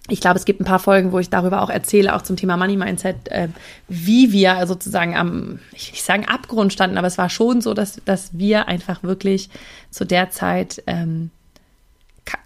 ich 0.08 0.20
glaube, 0.20 0.38
es 0.38 0.44
gibt 0.44 0.60
ein 0.60 0.64
paar 0.64 0.80
Folgen, 0.80 1.12
wo 1.12 1.20
ich 1.20 1.30
darüber 1.30 1.62
auch 1.62 1.70
erzähle, 1.70 2.14
auch 2.16 2.22
zum 2.22 2.36
Thema 2.36 2.56
Money 2.56 2.76
Mindset, 2.76 3.28
äh, 3.28 3.48
wie 3.88 4.32
wir 4.32 4.66
sozusagen 4.66 5.16
am, 5.16 5.60
ich 5.72 6.06
will 6.08 6.18
nicht 6.18 6.28
Abgrund 6.28 6.72
standen, 6.72 6.98
aber 6.98 7.06
es 7.06 7.18
war 7.18 7.30
schon 7.30 7.60
so, 7.60 7.72
dass, 7.72 8.00
dass 8.04 8.36
wir 8.36 8.66
einfach 8.66 9.04
wirklich 9.04 9.48
zu 9.90 10.04
der 10.04 10.30
Zeit 10.30 10.82
ähm, 10.88 11.30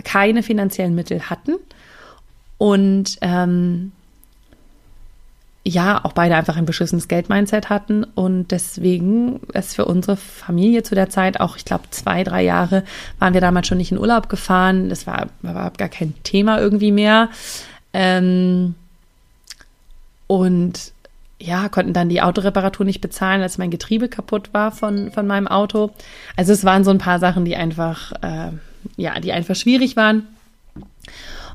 keine 0.05 0.43
finanziellen 0.43 0.95
Mittel 0.95 1.31
hatten 1.31 1.57
und 2.59 3.17
ähm, 3.21 3.93
ja, 5.69 6.05
auch 6.05 6.13
beide 6.13 6.37
einfach 6.37 6.57
ein 6.57 6.65
beschissenes 6.65 7.09
Geldmindset 7.09 7.71
hatten 7.71 8.05
und 8.05 8.53
deswegen 8.53 9.41
es 9.53 9.75
für 9.75 9.85
unsere 9.85 10.17
Familie 10.17 10.85
zu 10.85 10.95
der 10.95 11.11
Zeit 11.11 11.41
auch, 11.41 11.57
ich 11.57 11.65
glaube, 11.65 11.91
zwei, 11.91 12.23
drei 12.23 12.45
Jahre 12.45 12.85
waren 13.19 13.35
wir 13.35 13.41
damals 13.41 13.67
schon 13.67 13.79
nicht 13.79 13.91
in 13.91 13.99
Urlaub 13.99 14.29
gefahren. 14.29 14.89
Das 14.91 15.09
war, 15.09 15.27
war 15.43 15.73
gar 15.73 15.89
kein 15.89 16.15
Thema 16.23 16.61
irgendwie 16.61 16.93
mehr. 16.93 17.31
Ähm, 17.93 18.77
und 20.29 20.93
ja, 21.41 21.69
konnten 21.69 21.93
dann 21.93 22.11
die 22.11 22.23
Autoreparatur 22.23 22.87
nicht 22.87 23.01
bezahlen, 23.01 23.43
als 23.43 23.59
mein 23.59 23.71
Getriebe 23.73 24.09
kaputt 24.09 24.51
war 24.53 24.71
von, 24.71 25.11
von 25.11 25.27
meinem 25.27 25.49
Auto. 25.49 25.91
Also 26.37 26.53
es 26.53 26.65
waren 26.65 26.85
so 26.85 26.93
ein 26.93 26.99
paar 26.99 27.19
Sachen, 27.19 27.45
die 27.45 27.57
einfach, 27.57 28.13
äh, 28.23 28.53
ja, 28.97 29.19
die 29.19 29.33
einfach 29.33 29.57
schwierig 29.57 29.97
waren. 29.97 30.29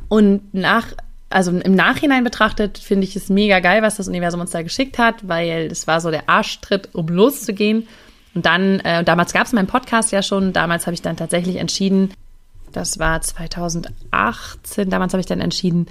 Und 0.09 0.53
nach 0.53 0.87
also 1.31 1.51
im 1.51 1.75
Nachhinein 1.75 2.23
betrachtet 2.23 2.77
finde 2.77 3.05
ich 3.05 3.15
es 3.15 3.29
mega 3.29 3.59
geil, 3.59 3.81
was 3.81 3.97
das 3.97 4.07
Universum 4.07 4.41
uns 4.41 4.51
da 4.51 4.61
geschickt 4.61 4.97
hat, 4.97 5.27
weil 5.27 5.67
es 5.71 5.87
war 5.87 6.01
so 6.01 6.11
der 6.11 6.29
Arschtritt, 6.29 6.89
um 6.93 7.07
loszugehen. 7.07 7.87
Und 8.33 8.45
dann, 8.45 8.79
äh, 8.81 9.03
damals 9.03 9.33
gab 9.33 9.45
es 9.45 9.53
meinen 9.53 9.67
Podcast 9.67 10.11
ja 10.11 10.23
schon, 10.23 10.53
damals 10.53 10.87
habe 10.87 10.93
ich 10.93 11.01
dann 11.01 11.17
tatsächlich 11.17 11.57
entschieden, 11.57 12.13
das 12.71 12.99
war 12.99 13.21
2018, 13.21 14.89
damals 14.89 15.13
habe 15.13 15.19
ich 15.19 15.27
dann 15.27 15.41
entschieden, 15.41 15.87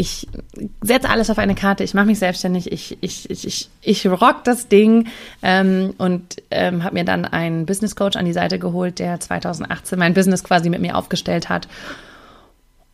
ich 0.00 0.28
setze 0.80 1.10
alles 1.10 1.28
auf 1.28 1.38
eine 1.38 1.56
Karte, 1.56 1.82
ich 1.82 1.92
mache 1.92 2.06
mich 2.06 2.20
selbstständig, 2.20 2.70
ich, 2.70 2.96
ich, 3.00 3.28
ich, 3.30 3.44
ich, 3.44 3.68
ich 3.82 4.06
rock 4.06 4.44
das 4.44 4.68
Ding 4.68 5.08
ähm, 5.42 5.92
und 5.98 6.36
ähm, 6.52 6.84
habe 6.84 6.94
mir 6.94 7.04
dann 7.04 7.24
einen 7.24 7.66
Business 7.66 7.96
Coach 7.96 8.16
an 8.16 8.24
die 8.24 8.32
Seite 8.32 8.60
geholt, 8.60 9.00
der 9.00 9.18
2018 9.18 9.98
mein 9.98 10.14
Business 10.14 10.44
quasi 10.44 10.70
mit 10.70 10.80
mir 10.80 10.96
aufgestellt 10.96 11.48
hat. 11.48 11.66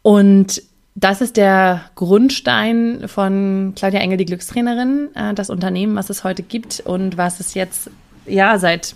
Und 0.01 0.63
das 0.95 1.21
ist 1.21 1.37
der 1.37 1.83
Grundstein 1.97 3.09
von 3.09 3.73
Claudia 3.75 4.01
Engel, 4.01 4.17
die 4.17 4.27
Glückstrainerin, 4.27 5.09
äh, 5.15 5.35
das 5.35 5.51
Unternehmen, 5.51 5.97
was 5.97 6.11
es 6.11 6.23
heute 6.23 6.43
gibt 6.43 6.81
und 6.81 7.17
was 7.17 7.41
es 7.41 7.55
jetzt 7.55 7.91
ja 8.27 8.59
seit 8.59 8.95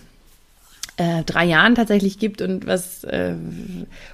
äh, 0.96 1.22
drei 1.24 1.44
Jahren 1.44 1.74
tatsächlich 1.74 2.18
gibt 2.18 2.40
und 2.40 2.66
was 2.66 3.04
äh, 3.04 3.34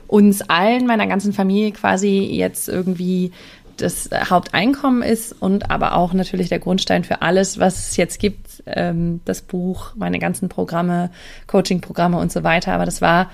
uns 0.07 0.42
allen, 0.42 0.87
meiner 0.87 1.07
ganzen 1.07 1.33
Familie 1.33 1.73
quasi 1.73 2.20
jetzt 2.20 2.68
irgendwie 2.68 3.33
das 3.77 4.09
Haupteinkommen 4.12 5.03
ist 5.03 5.33
und 5.33 5.70
aber 5.70 5.94
auch 5.94 6.12
natürlich 6.12 6.49
der 6.49 6.61
Grundstein 6.61 7.05
für 7.05 7.23
alles, 7.23 7.59
was 7.59 7.90
es 7.90 7.97
jetzt 7.97 8.18
gibt, 8.18 8.62
ähm, 8.66 9.20
das 9.25 9.42
Buch, 9.42 9.94
meine 9.97 10.18
ganzen 10.18 10.49
Programme, 10.49 11.11
Coaching-Programme 11.49 12.18
und 12.18 12.31
so 12.31 12.44
weiter. 12.44 12.73
Aber 12.73 12.85
das 12.85 13.01
war 13.01 13.31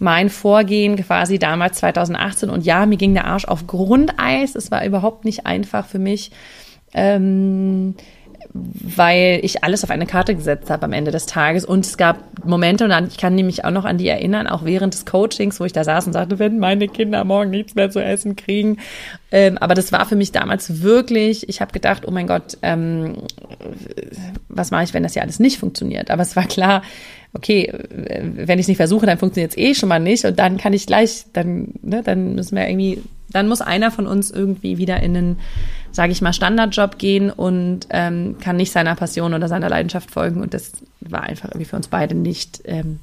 mein 0.00 0.30
Vorgehen 0.30 0.96
quasi 0.96 1.38
damals 1.38 1.78
2018. 1.78 2.50
Und 2.50 2.64
ja, 2.64 2.86
mir 2.86 2.96
ging 2.96 3.14
der 3.14 3.26
Arsch 3.26 3.44
auf 3.44 3.66
Grundeis. 3.66 4.54
Es 4.54 4.70
war 4.70 4.84
überhaupt 4.84 5.24
nicht 5.24 5.46
einfach 5.46 5.86
für 5.86 5.98
mich. 5.98 6.30
Ähm, 6.94 7.94
weil 8.56 9.40
ich 9.42 9.64
alles 9.64 9.82
auf 9.82 9.90
eine 9.90 10.06
Karte 10.06 10.36
gesetzt 10.36 10.70
habe 10.70 10.84
am 10.84 10.92
Ende 10.92 11.10
des 11.10 11.26
Tages. 11.26 11.64
Und 11.64 11.84
es 11.84 11.96
gab 11.96 12.46
Momente, 12.46 12.84
und 12.84 13.08
ich 13.08 13.16
kann 13.16 13.34
mich 13.34 13.64
auch 13.64 13.72
noch 13.72 13.84
an 13.84 13.98
die 13.98 14.06
erinnern, 14.06 14.46
auch 14.46 14.64
während 14.64 14.94
des 14.94 15.04
Coachings, 15.04 15.58
wo 15.58 15.64
ich 15.64 15.72
da 15.72 15.82
saß 15.82 16.06
und 16.06 16.12
sagte, 16.12 16.38
wenn 16.38 16.60
meine 16.60 16.86
Kinder 16.86 17.24
morgen 17.24 17.50
nichts 17.50 17.74
mehr 17.74 17.90
zu 17.90 17.98
essen 17.98 18.36
kriegen. 18.36 18.78
Ähm, 19.32 19.58
aber 19.58 19.74
das 19.74 19.90
war 19.90 20.06
für 20.06 20.14
mich 20.14 20.30
damals 20.30 20.82
wirklich, 20.82 21.48
ich 21.48 21.60
habe 21.60 21.72
gedacht, 21.72 22.04
oh 22.06 22.12
mein 22.12 22.28
Gott, 22.28 22.56
ähm, 22.62 23.16
was 24.48 24.70
mache 24.70 24.84
ich, 24.84 24.94
wenn 24.94 25.02
das 25.02 25.14
hier 25.14 25.22
alles 25.22 25.40
nicht 25.40 25.58
funktioniert? 25.58 26.12
Aber 26.12 26.22
es 26.22 26.36
war 26.36 26.46
klar, 26.46 26.82
okay, 27.32 27.72
wenn 27.90 28.60
ich 28.60 28.64
es 28.64 28.68
nicht 28.68 28.76
versuche, 28.76 29.06
dann 29.06 29.18
funktioniert 29.18 29.50
es 29.50 29.58
eh 29.58 29.74
schon 29.74 29.88
mal 29.88 29.98
nicht. 29.98 30.24
Und 30.24 30.38
dann 30.38 30.58
kann 30.58 30.72
ich 30.72 30.86
gleich, 30.86 31.24
dann, 31.32 31.72
ne, 31.82 32.02
dann 32.04 32.36
müssen 32.36 32.54
wir 32.54 32.68
irgendwie, 32.68 33.02
dann 33.34 33.48
muss 33.48 33.60
einer 33.60 33.90
von 33.90 34.06
uns 34.06 34.30
irgendwie 34.30 34.78
wieder 34.78 35.00
in 35.02 35.16
einen 35.16 35.36
sage 35.94 36.10
ich 36.10 36.20
mal, 36.20 36.32
Standardjob 36.32 36.98
gehen 36.98 37.30
und 37.30 37.86
ähm, 37.90 38.36
kann 38.40 38.56
nicht 38.56 38.72
seiner 38.72 38.96
Passion 38.96 39.32
oder 39.32 39.46
seiner 39.46 39.68
Leidenschaft 39.68 40.10
folgen. 40.10 40.42
Und 40.42 40.52
das 40.52 40.72
war 41.00 41.22
einfach 41.22 41.50
irgendwie 41.50 41.66
für 41.66 41.76
uns 41.76 41.86
beide 41.86 42.16
nicht 42.16 42.62
ähm, 42.64 42.98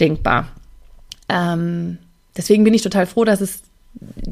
denkbar. 0.00 0.48
Ähm, 1.28 1.98
deswegen 2.36 2.64
bin 2.64 2.74
ich 2.74 2.82
total 2.82 3.06
froh, 3.06 3.24
dass 3.24 3.40
es 3.40 3.62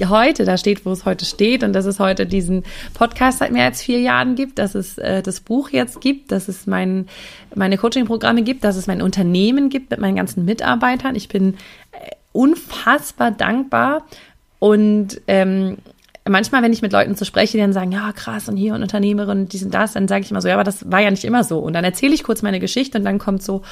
heute 0.08 0.44
da 0.44 0.56
steht, 0.56 0.84
wo 0.84 0.90
es 0.90 1.04
heute 1.04 1.24
steht 1.24 1.62
und 1.62 1.72
dass 1.72 1.86
es 1.86 2.00
heute 2.00 2.26
diesen 2.26 2.64
Podcast 2.94 3.38
seit 3.38 3.52
mehr 3.52 3.66
als 3.66 3.80
vier 3.80 4.00
Jahren 4.00 4.34
gibt, 4.34 4.58
dass 4.58 4.74
es 4.74 4.98
äh, 4.98 5.22
das 5.22 5.38
Buch 5.38 5.70
jetzt 5.70 6.00
gibt, 6.00 6.32
dass 6.32 6.48
es 6.48 6.66
mein, 6.66 7.06
meine 7.54 7.78
Coaching-Programme 7.78 8.42
gibt, 8.42 8.64
dass 8.64 8.74
es 8.74 8.88
mein 8.88 9.00
Unternehmen 9.00 9.70
gibt 9.70 9.92
mit 9.92 10.00
meinen 10.00 10.16
ganzen 10.16 10.44
Mitarbeitern. 10.44 11.14
Ich 11.14 11.28
bin 11.28 11.54
äh, 11.92 12.10
unfassbar 12.32 13.30
dankbar 13.30 14.04
und 14.62 15.20
ähm, 15.26 15.78
manchmal, 16.24 16.62
wenn 16.62 16.72
ich 16.72 16.82
mit 16.82 16.92
Leuten 16.92 17.16
so 17.16 17.24
spreche, 17.24 17.54
die 17.54 17.58
dann 17.58 17.72
sagen, 17.72 17.90
ja, 17.90 18.12
krass, 18.12 18.48
und 18.48 18.56
hier 18.56 18.74
und 18.74 18.82
Unternehmerin, 18.82 19.48
die 19.48 19.58
sind 19.58 19.74
das, 19.74 19.94
dann 19.94 20.06
sage 20.06 20.22
ich 20.22 20.30
immer 20.30 20.40
so, 20.40 20.46
ja, 20.46 20.54
aber 20.54 20.62
das 20.62 20.88
war 20.88 21.00
ja 21.00 21.10
nicht 21.10 21.24
immer 21.24 21.42
so. 21.42 21.58
Und 21.58 21.72
dann 21.72 21.82
erzähle 21.82 22.14
ich 22.14 22.22
kurz 22.22 22.42
meine 22.42 22.60
Geschichte 22.60 22.96
und 22.96 23.04
dann 23.04 23.18
kommt 23.18 23.42
so, 23.42 23.62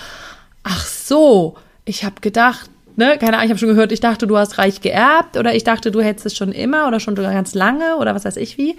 ach 0.64 0.85
so, 0.85 1.55
ich 1.85 2.03
habe 2.03 2.16
gedacht, 2.20 2.68
ne, 2.96 3.18
keine 3.20 3.35
Ahnung, 3.35 3.44
ich 3.44 3.50
habe 3.50 3.61
schon 3.61 3.68
gehört, 3.68 3.92
ich 3.92 4.00
dachte, 4.00 4.26
du 4.26 4.37
hast 4.37 4.59
reich 4.59 4.81
geerbt 4.81 5.37
oder 5.37 5.55
ich 5.55 5.62
dachte, 5.62 5.92
du 5.92 6.00
hättest 6.00 6.26
es 6.26 6.37
schon 6.37 6.50
immer 6.50 6.88
oder 6.88 6.98
schon 6.98 7.14
ganz 7.14 7.55
lange 7.55 7.94
oder 7.94 8.16
was 8.16 8.24
weiß 8.24 8.37
ich 8.37 8.59
wie. 8.59 8.74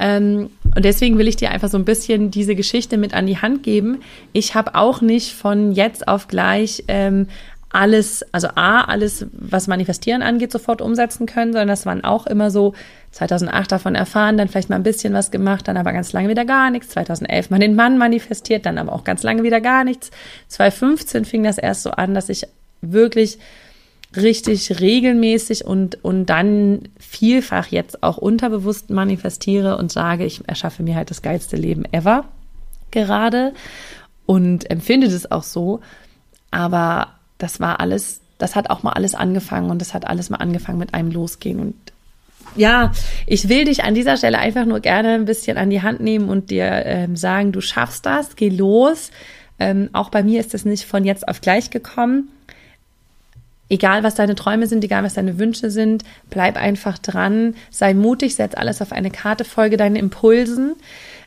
Ähm, 0.00 0.48
und 0.74 0.84
deswegen 0.86 1.18
will 1.18 1.28
ich 1.28 1.36
dir 1.36 1.50
einfach 1.50 1.68
so 1.68 1.76
ein 1.76 1.84
bisschen 1.84 2.30
diese 2.30 2.54
Geschichte 2.54 2.96
mit 2.96 3.12
an 3.12 3.26
die 3.26 3.36
Hand 3.36 3.62
geben. 3.62 4.00
Ich 4.32 4.54
habe 4.54 4.74
auch 4.74 5.02
nicht 5.02 5.34
von 5.34 5.72
jetzt 5.72 6.08
auf 6.08 6.28
gleich 6.28 6.84
ähm, 6.88 7.28
alles, 7.72 8.22
also 8.32 8.48
A, 8.54 8.82
alles, 8.82 9.26
was 9.32 9.66
Manifestieren 9.66 10.22
angeht, 10.22 10.52
sofort 10.52 10.82
umsetzen 10.82 11.26
können, 11.26 11.52
sondern 11.52 11.68
das 11.68 11.86
waren 11.86 12.04
auch 12.04 12.26
immer 12.26 12.50
so 12.50 12.74
2008 13.12 13.72
davon 13.72 13.94
erfahren, 13.94 14.36
dann 14.36 14.48
vielleicht 14.48 14.68
mal 14.68 14.76
ein 14.76 14.82
bisschen 14.82 15.14
was 15.14 15.30
gemacht, 15.30 15.66
dann 15.68 15.78
aber 15.78 15.92
ganz 15.92 16.12
lange 16.12 16.28
wieder 16.28 16.44
gar 16.44 16.70
nichts. 16.70 16.90
2011 16.90 17.50
mal 17.50 17.58
den 17.58 17.74
Mann 17.74 17.96
manifestiert, 17.96 18.66
dann 18.66 18.78
aber 18.78 18.92
auch 18.92 19.04
ganz 19.04 19.22
lange 19.22 19.42
wieder 19.42 19.60
gar 19.60 19.84
nichts. 19.84 20.10
2015 20.48 21.24
fing 21.24 21.42
das 21.44 21.58
erst 21.58 21.82
so 21.82 21.90
an, 21.90 22.14
dass 22.14 22.28
ich 22.28 22.46
wirklich 22.82 23.38
richtig 24.14 24.80
regelmäßig 24.80 25.64
und, 25.64 26.04
und 26.04 26.26
dann 26.26 26.88
vielfach 26.98 27.68
jetzt 27.68 28.02
auch 28.02 28.18
unterbewusst 28.18 28.90
manifestiere 28.90 29.78
und 29.78 29.90
sage, 29.90 30.26
ich 30.26 30.46
erschaffe 30.46 30.82
mir 30.82 30.96
halt 30.96 31.10
das 31.10 31.22
geilste 31.22 31.56
Leben 31.56 31.84
ever 31.92 32.26
gerade 32.90 33.54
und 34.26 34.70
empfinde 34.70 35.08
das 35.08 35.30
auch 35.30 35.42
so. 35.42 35.80
Aber 36.50 37.08
das 37.42 37.58
war 37.60 37.80
alles, 37.80 38.20
das 38.38 38.54
hat 38.54 38.70
auch 38.70 38.82
mal 38.82 38.92
alles 38.92 39.14
angefangen 39.14 39.70
und 39.70 39.80
das 39.80 39.94
hat 39.94 40.06
alles 40.06 40.30
mal 40.30 40.38
angefangen 40.38 40.78
mit 40.78 40.94
einem 40.94 41.10
Losgehen. 41.10 41.58
Und 41.58 41.74
ja, 42.54 42.92
ich 43.26 43.48
will 43.48 43.64
dich 43.64 43.82
an 43.84 43.94
dieser 43.94 44.16
Stelle 44.16 44.38
einfach 44.38 44.64
nur 44.64 44.80
gerne 44.80 45.14
ein 45.14 45.24
bisschen 45.24 45.56
an 45.56 45.70
die 45.70 45.82
Hand 45.82 46.00
nehmen 46.00 46.28
und 46.28 46.50
dir 46.50 46.64
ähm, 46.86 47.16
sagen, 47.16 47.52
du 47.52 47.60
schaffst 47.60 48.06
das, 48.06 48.36
geh 48.36 48.48
los. 48.48 49.10
Ähm, 49.58 49.90
auch 49.92 50.10
bei 50.10 50.22
mir 50.22 50.40
ist 50.40 50.54
es 50.54 50.64
nicht 50.64 50.84
von 50.84 51.04
jetzt 51.04 51.26
auf 51.26 51.40
gleich 51.40 51.70
gekommen. 51.70 52.28
Egal, 53.68 54.02
was 54.02 54.14
deine 54.14 54.34
Träume 54.34 54.66
sind, 54.66 54.84
egal, 54.84 55.02
was 55.02 55.14
deine 55.14 55.38
Wünsche 55.38 55.70
sind, 55.70 56.04
bleib 56.28 56.56
einfach 56.56 56.98
dran, 56.98 57.54
sei 57.70 57.94
mutig, 57.94 58.34
setz 58.34 58.54
alles 58.54 58.82
auf 58.82 58.92
eine 58.92 59.10
Karte, 59.10 59.44
folge 59.44 59.78
deinen 59.78 59.96
Impulsen. 59.96 60.74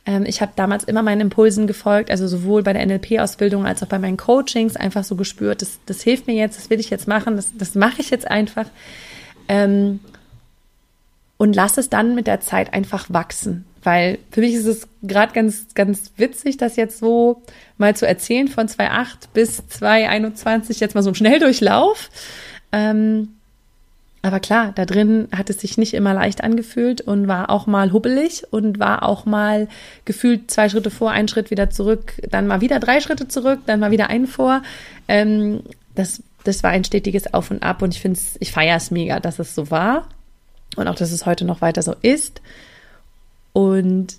Ähm, 0.05 0.25
ich 0.25 0.41
habe 0.41 0.51
damals 0.55 0.83
immer 0.83 1.01
meinen 1.01 1.21
Impulsen 1.21 1.67
gefolgt, 1.67 2.11
also 2.11 2.27
sowohl 2.27 2.63
bei 2.63 2.73
der 2.73 2.85
NLP-Ausbildung 2.85 3.65
als 3.65 3.81
auch 3.81 3.87
bei 3.87 3.99
meinen 3.99 4.17
Coachings 4.17 4.75
einfach 4.75 5.03
so 5.03 5.15
gespürt, 5.15 5.61
das, 5.61 5.79
das 5.85 6.01
hilft 6.01 6.27
mir 6.27 6.35
jetzt, 6.35 6.57
das 6.57 6.69
will 6.69 6.79
ich 6.79 6.89
jetzt 6.89 7.07
machen, 7.07 7.35
das, 7.35 7.55
das 7.57 7.75
mache 7.75 8.01
ich 8.01 8.09
jetzt 8.09 8.29
einfach. 8.29 8.67
Ähm, 9.47 9.99
und 11.37 11.55
lass 11.55 11.77
es 11.77 11.89
dann 11.89 12.15
mit 12.15 12.27
der 12.27 12.39
Zeit 12.39 12.73
einfach 12.73 13.07
wachsen. 13.09 13.65
Weil 13.83 14.17
für 14.31 14.41
mich 14.41 14.55
ist 14.55 14.65
es 14.65 14.87
gerade 15.03 15.33
ganz, 15.33 15.67
ganz 15.75 16.11
witzig, 16.17 16.57
das 16.57 16.75
jetzt 16.75 16.97
so 16.97 17.43
mal 17.77 17.95
zu 17.95 18.07
erzählen 18.07 18.47
von 18.47 18.67
2.8 18.67 19.27
bis 19.33 19.59
2.21, 19.59 20.79
jetzt 20.79 20.95
mal 20.95 21.03
so 21.03 21.11
ein 21.11 21.15
Schnelldurchlauf. 21.15 22.09
Ähm, 22.71 23.34
aber 24.25 24.39
klar, 24.39 24.71
da 24.73 24.85
drin 24.85 25.27
hat 25.31 25.51
es 25.51 25.59
sich 25.59 25.77
nicht 25.77 25.93
immer 25.93 26.13
leicht 26.15 26.43
angefühlt 26.43 26.99
und 26.99 27.27
war 27.27 27.51
auch 27.51 27.67
mal 27.67 27.93
hubbelig 27.93 28.43
und 28.51 28.79
war 28.79 29.03
auch 29.03 29.25
mal 29.25 29.67
gefühlt 30.03 30.49
zwei 30.49 30.67
Schritte 30.67 30.89
vor, 30.89 31.11
einen 31.11 31.27
Schritt 31.27 31.51
wieder 31.51 31.69
zurück, 31.69 32.13
dann 32.31 32.47
mal 32.47 32.59
wieder 32.59 32.79
drei 32.79 33.01
Schritte 33.01 33.27
zurück, 33.27 33.59
dann 33.67 33.79
mal 33.79 33.91
wieder 33.91 34.09
einen 34.09 34.25
vor. 34.25 34.63
Ähm, 35.07 35.61
das, 35.93 36.23
das 36.43 36.63
war 36.63 36.71
ein 36.71 36.83
stetiges 36.83 37.33
Auf 37.35 37.51
und 37.51 37.61
Ab 37.61 37.83
und 37.83 37.93
ich 37.93 38.01
finde 38.01 38.19
ich 38.39 38.51
feiere 38.51 38.77
es 38.77 38.89
mega, 38.89 39.19
dass 39.19 39.37
es 39.37 39.53
so 39.53 39.69
war 39.69 40.07
und 40.75 40.87
auch, 40.87 40.95
dass 40.95 41.11
es 41.11 41.27
heute 41.27 41.45
noch 41.45 41.61
weiter 41.61 41.83
so 41.83 41.93
ist. 42.01 42.41
Und 43.53 44.15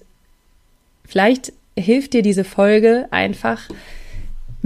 vielleicht 1.04 1.52
hilft 1.76 2.12
dir 2.12 2.22
diese 2.22 2.44
Folge 2.44 3.08
einfach, 3.10 3.60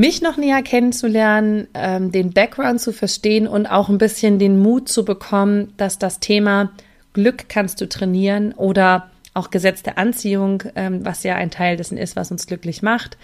mich 0.00 0.22
noch 0.22 0.38
näher 0.38 0.62
kennenzulernen, 0.62 1.68
ähm, 1.74 2.10
den 2.10 2.32
Background 2.32 2.80
zu 2.80 2.90
verstehen 2.90 3.46
und 3.46 3.66
auch 3.66 3.90
ein 3.90 3.98
bisschen 3.98 4.38
den 4.38 4.58
Mut 4.58 4.88
zu 4.88 5.04
bekommen, 5.04 5.74
dass 5.76 5.98
das 5.98 6.20
Thema 6.20 6.72
Glück 7.12 7.50
kannst 7.50 7.82
du 7.82 7.86
trainieren 7.88 8.52
oder 8.54 9.10
auch 9.34 9.50
Gesetz 9.50 9.82
der 9.82 9.98
Anziehung, 9.98 10.62
ähm, 10.74 11.04
was 11.04 11.22
ja 11.22 11.36
ein 11.36 11.50
Teil 11.50 11.76
dessen 11.76 11.98
ist, 11.98 12.16
was 12.16 12.30
uns 12.30 12.46
glücklich 12.46 12.80
macht, 12.80 13.18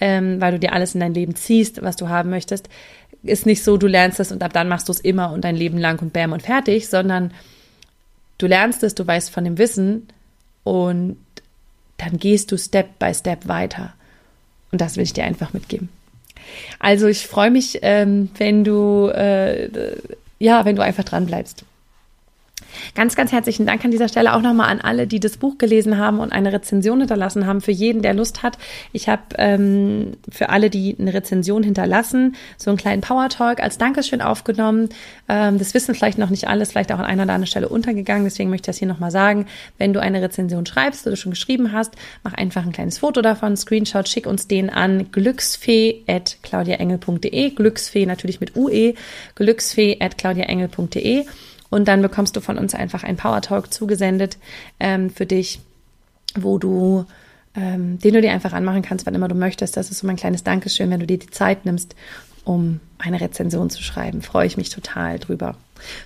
ähm, 0.00 0.38
weil 0.38 0.52
du 0.52 0.58
dir 0.58 0.74
alles 0.74 0.94
in 0.94 1.00
dein 1.00 1.14
Leben 1.14 1.34
ziehst, 1.34 1.80
was 1.80 1.96
du 1.96 2.10
haben 2.10 2.28
möchtest, 2.28 2.68
ist 3.22 3.46
nicht 3.46 3.64
so, 3.64 3.78
du 3.78 3.86
lernst 3.86 4.20
es 4.20 4.30
und 4.30 4.42
ab 4.42 4.52
dann 4.52 4.68
machst 4.68 4.88
du 4.88 4.92
es 4.92 5.00
immer 5.00 5.32
und 5.32 5.44
dein 5.44 5.56
Leben 5.56 5.78
lang 5.78 5.98
und 6.02 6.12
bam 6.12 6.32
und 6.32 6.42
fertig, 6.42 6.90
sondern 6.90 7.32
du 8.36 8.46
lernst 8.46 8.82
es, 8.82 8.94
du 8.94 9.06
weißt 9.06 9.30
von 9.30 9.44
dem 9.44 9.56
Wissen 9.56 10.08
und 10.62 11.16
dann 11.96 12.18
gehst 12.18 12.52
du 12.52 12.58
Step 12.58 12.98
by 12.98 13.14
Step 13.14 13.48
weiter. 13.48 13.94
Und 14.70 14.82
das 14.82 14.96
will 14.96 15.04
ich 15.04 15.14
dir 15.14 15.24
einfach 15.24 15.54
mitgeben. 15.54 15.88
Also 16.78 17.06
ich 17.06 17.26
freue 17.26 17.50
mich, 17.50 17.78
ähm, 17.82 18.30
wenn 18.36 18.64
du 18.64 19.08
äh, 19.08 19.68
ja, 20.38 20.64
wenn 20.64 20.76
du 20.76 20.82
einfach 20.82 21.04
dran 21.04 21.26
bleibst. 21.26 21.64
Ganz, 22.94 23.16
ganz 23.16 23.32
herzlichen 23.32 23.66
Dank 23.66 23.84
an 23.84 23.90
dieser 23.90 24.08
Stelle 24.08 24.34
auch 24.34 24.42
nochmal 24.42 24.70
an 24.70 24.80
alle, 24.80 25.06
die 25.06 25.20
das 25.20 25.36
Buch 25.36 25.58
gelesen 25.58 25.98
haben 25.98 26.20
und 26.20 26.32
eine 26.32 26.52
Rezension 26.52 27.00
hinterlassen 27.00 27.46
haben. 27.46 27.60
Für 27.60 27.72
jeden, 27.72 28.02
der 28.02 28.14
Lust 28.14 28.42
hat. 28.42 28.58
Ich 28.92 29.08
habe 29.08 29.22
ähm, 29.36 30.12
für 30.30 30.50
alle, 30.50 30.70
die 30.70 30.96
eine 30.98 31.14
Rezension 31.14 31.62
hinterlassen, 31.62 32.34
so 32.56 32.70
einen 32.70 32.78
kleinen 32.78 33.02
Power 33.02 33.28
Talk 33.28 33.60
als 33.60 33.78
Dankeschön 33.78 34.20
aufgenommen. 34.20 34.88
Ähm, 35.28 35.58
das 35.58 35.74
wissen 35.74 35.94
vielleicht 35.94 36.18
noch 36.18 36.30
nicht 36.30 36.48
alles, 36.48 36.72
vielleicht 36.72 36.90
auch 36.92 36.98
an 36.98 37.04
einer 37.04 37.22
oder 37.24 37.34
anderen 37.34 37.46
Stelle 37.46 37.68
untergegangen. 37.68 38.24
Deswegen 38.24 38.50
möchte 38.50 38.70
ich 38.70 38.74
das 38.74 38.78
hier 38.78 38.88
nochmal 38.88 39.10
sagen. 39.10 39.46
Wenn 39.78 39.92
du 39.92 40.00
eine 40.00 40.22
Rezension 40.22 40.64
schreibst 40.66 41.06
oder 41.06 41.16
schon 41.16 41.30
geschrieben 41.30 41.72
hast, 41.72 41.94
mach 42.22 42.34
einfach 42.34 42.64
ein 42.64 42.72
kleines 42.72 42.98
Foto 42.98 43.22
davon, 43.22 43.56
Screenshot, 43.56 44.08
schick 44.08 44.26
uns 44.26 44.48
den 44.48 44.70
an 44.70 45.10
glücksfee.claudiaengel.de. 45.12 47.50
Glücksfee 47.50 48.06
natürlich 48.06 48.40
mit 48.40 48.56
UE. 48.56 48.94
glücksfee.claudiaengel.de. 49.34 51.26
Und 51.70 51.88
dann 51.88 52.02
bekommst 52.02 52.36
du 52.36 52.40
von 52.40 52.58
uns 52.58 52.74
einfach 52.74 53.04
ein 53.04 53.16
Power 53.16 53.40
Talk 53.42 53.72
zugesendet 53.72 54.38
ähm, 54.80 55.10
für 55.10 55.26
dich, 55.26 55.60
wo 56.34 56.58
du, 56.58 57.04
ähm, 57.54 57.98
den 57.98 58.14
du 58.14 58.20
dir 58.20 58.32
einfach 58.32 58.52
anmachen 58.52 58.82
kannst, 58.82 59.06
wann 59.06 59.14
immer 59.14 59.28
du 59.28 59.34
möchtest. 59.34 59.76
Das 59.76 59.90
ist 59.90 59.98
so 59.98 60.06
mein 60.06 60.16
kleines 60.16 60.44
Dankeschön, 60.44 60.90
wenn 60.90 61.00
du 61.00 61.06
dir 61.06 61.18
die 61.18 61.30
Zeit 61.30 61.66
nimmst, 61.66 61.94
um 62.44 62.80
eine 62.98 63.20
Rezension 63.20 63.70
zu 63.70 63.82
schreiben. 63.82 64.22
Freue 64.22 64.46
ich 64.46 64.56
mich 64.56 64.70
total 64.70 65.18
drüber. 65.18 65.56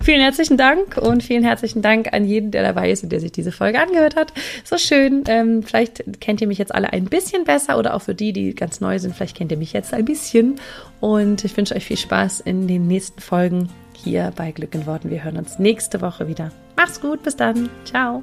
Vielen 0.02 0.20
herzlichen 0.20 0.56
Dank 0.56 0.96
und 0.96 1.22
vielen 1.22 1.44
herzlichen 1.44 1.82
Dank 1.82 2.12
an 2.12 2.24
jeden, 2.24 2.50
der 2.50 2.62
dabei 2.62 2.90
ist 2.90 3.02
und 3.02 3.10
der 3.10 3.20
sich 3.20 3.32
diese 3.32 3.52
Folge 3.52 3.80
angehört 3.80 4.16
hat. 4.16 4.32
So 4.64 4.78
schön. 4.78 5.24
Ähm, 5.28 5.62
vielleicht 5.62 6.20
kennt 6.20 6.40
ihr 6.40 6.46
mich 6.46 6.58
jetzt 6.58 6.74
alle 6.74 6.92
ein 6.92 7.04
bisschen 7.04 7.44
besser 7.44 7.78
oder 7.78 7.94
auch 7.94 8.02
für 8.02 8.14
die, 8.14 8.32
die 8.32 8.54
ganz 8.54 8.80
neu 8.80 8.98
sind, 8.98 9.14
vielleicht 9.14 9.36
kennt 9.36 9.52
ihr 9.52 9.58
mich 9.58 9.72
jetzt 9.72 9.94
ein 9.94 10.04
bisschen. 10.04 10.56
Und 11.00 11.44
ich 11.44 11.56
wünsche 11.56 11.74
euch 11.74 11.84
viel 11.84 11.96
Spaß 11.96 12.40
in 12.40 12.68
den 12.68 12.86
nächsten 12.86 13.20
Folgen 13.20 13.68
hier 13.94 14.32
bei 14.34 14.52
Glück 14.52 14.74
in 14.74 14.86
Worten. 14.86 15.10
Wir 15.10 15.24
hören 15.24 15.36
uns 15.36 15.58
nächste 15.58 16.00
Woche 16.00 16.28
wieder. 16.28 16.50
Mach's 16.76 17.00
gut, 17.00 17.22
bis 17.22 17.36
dann. 17.36 17.68
Ciao. 17.84 18.22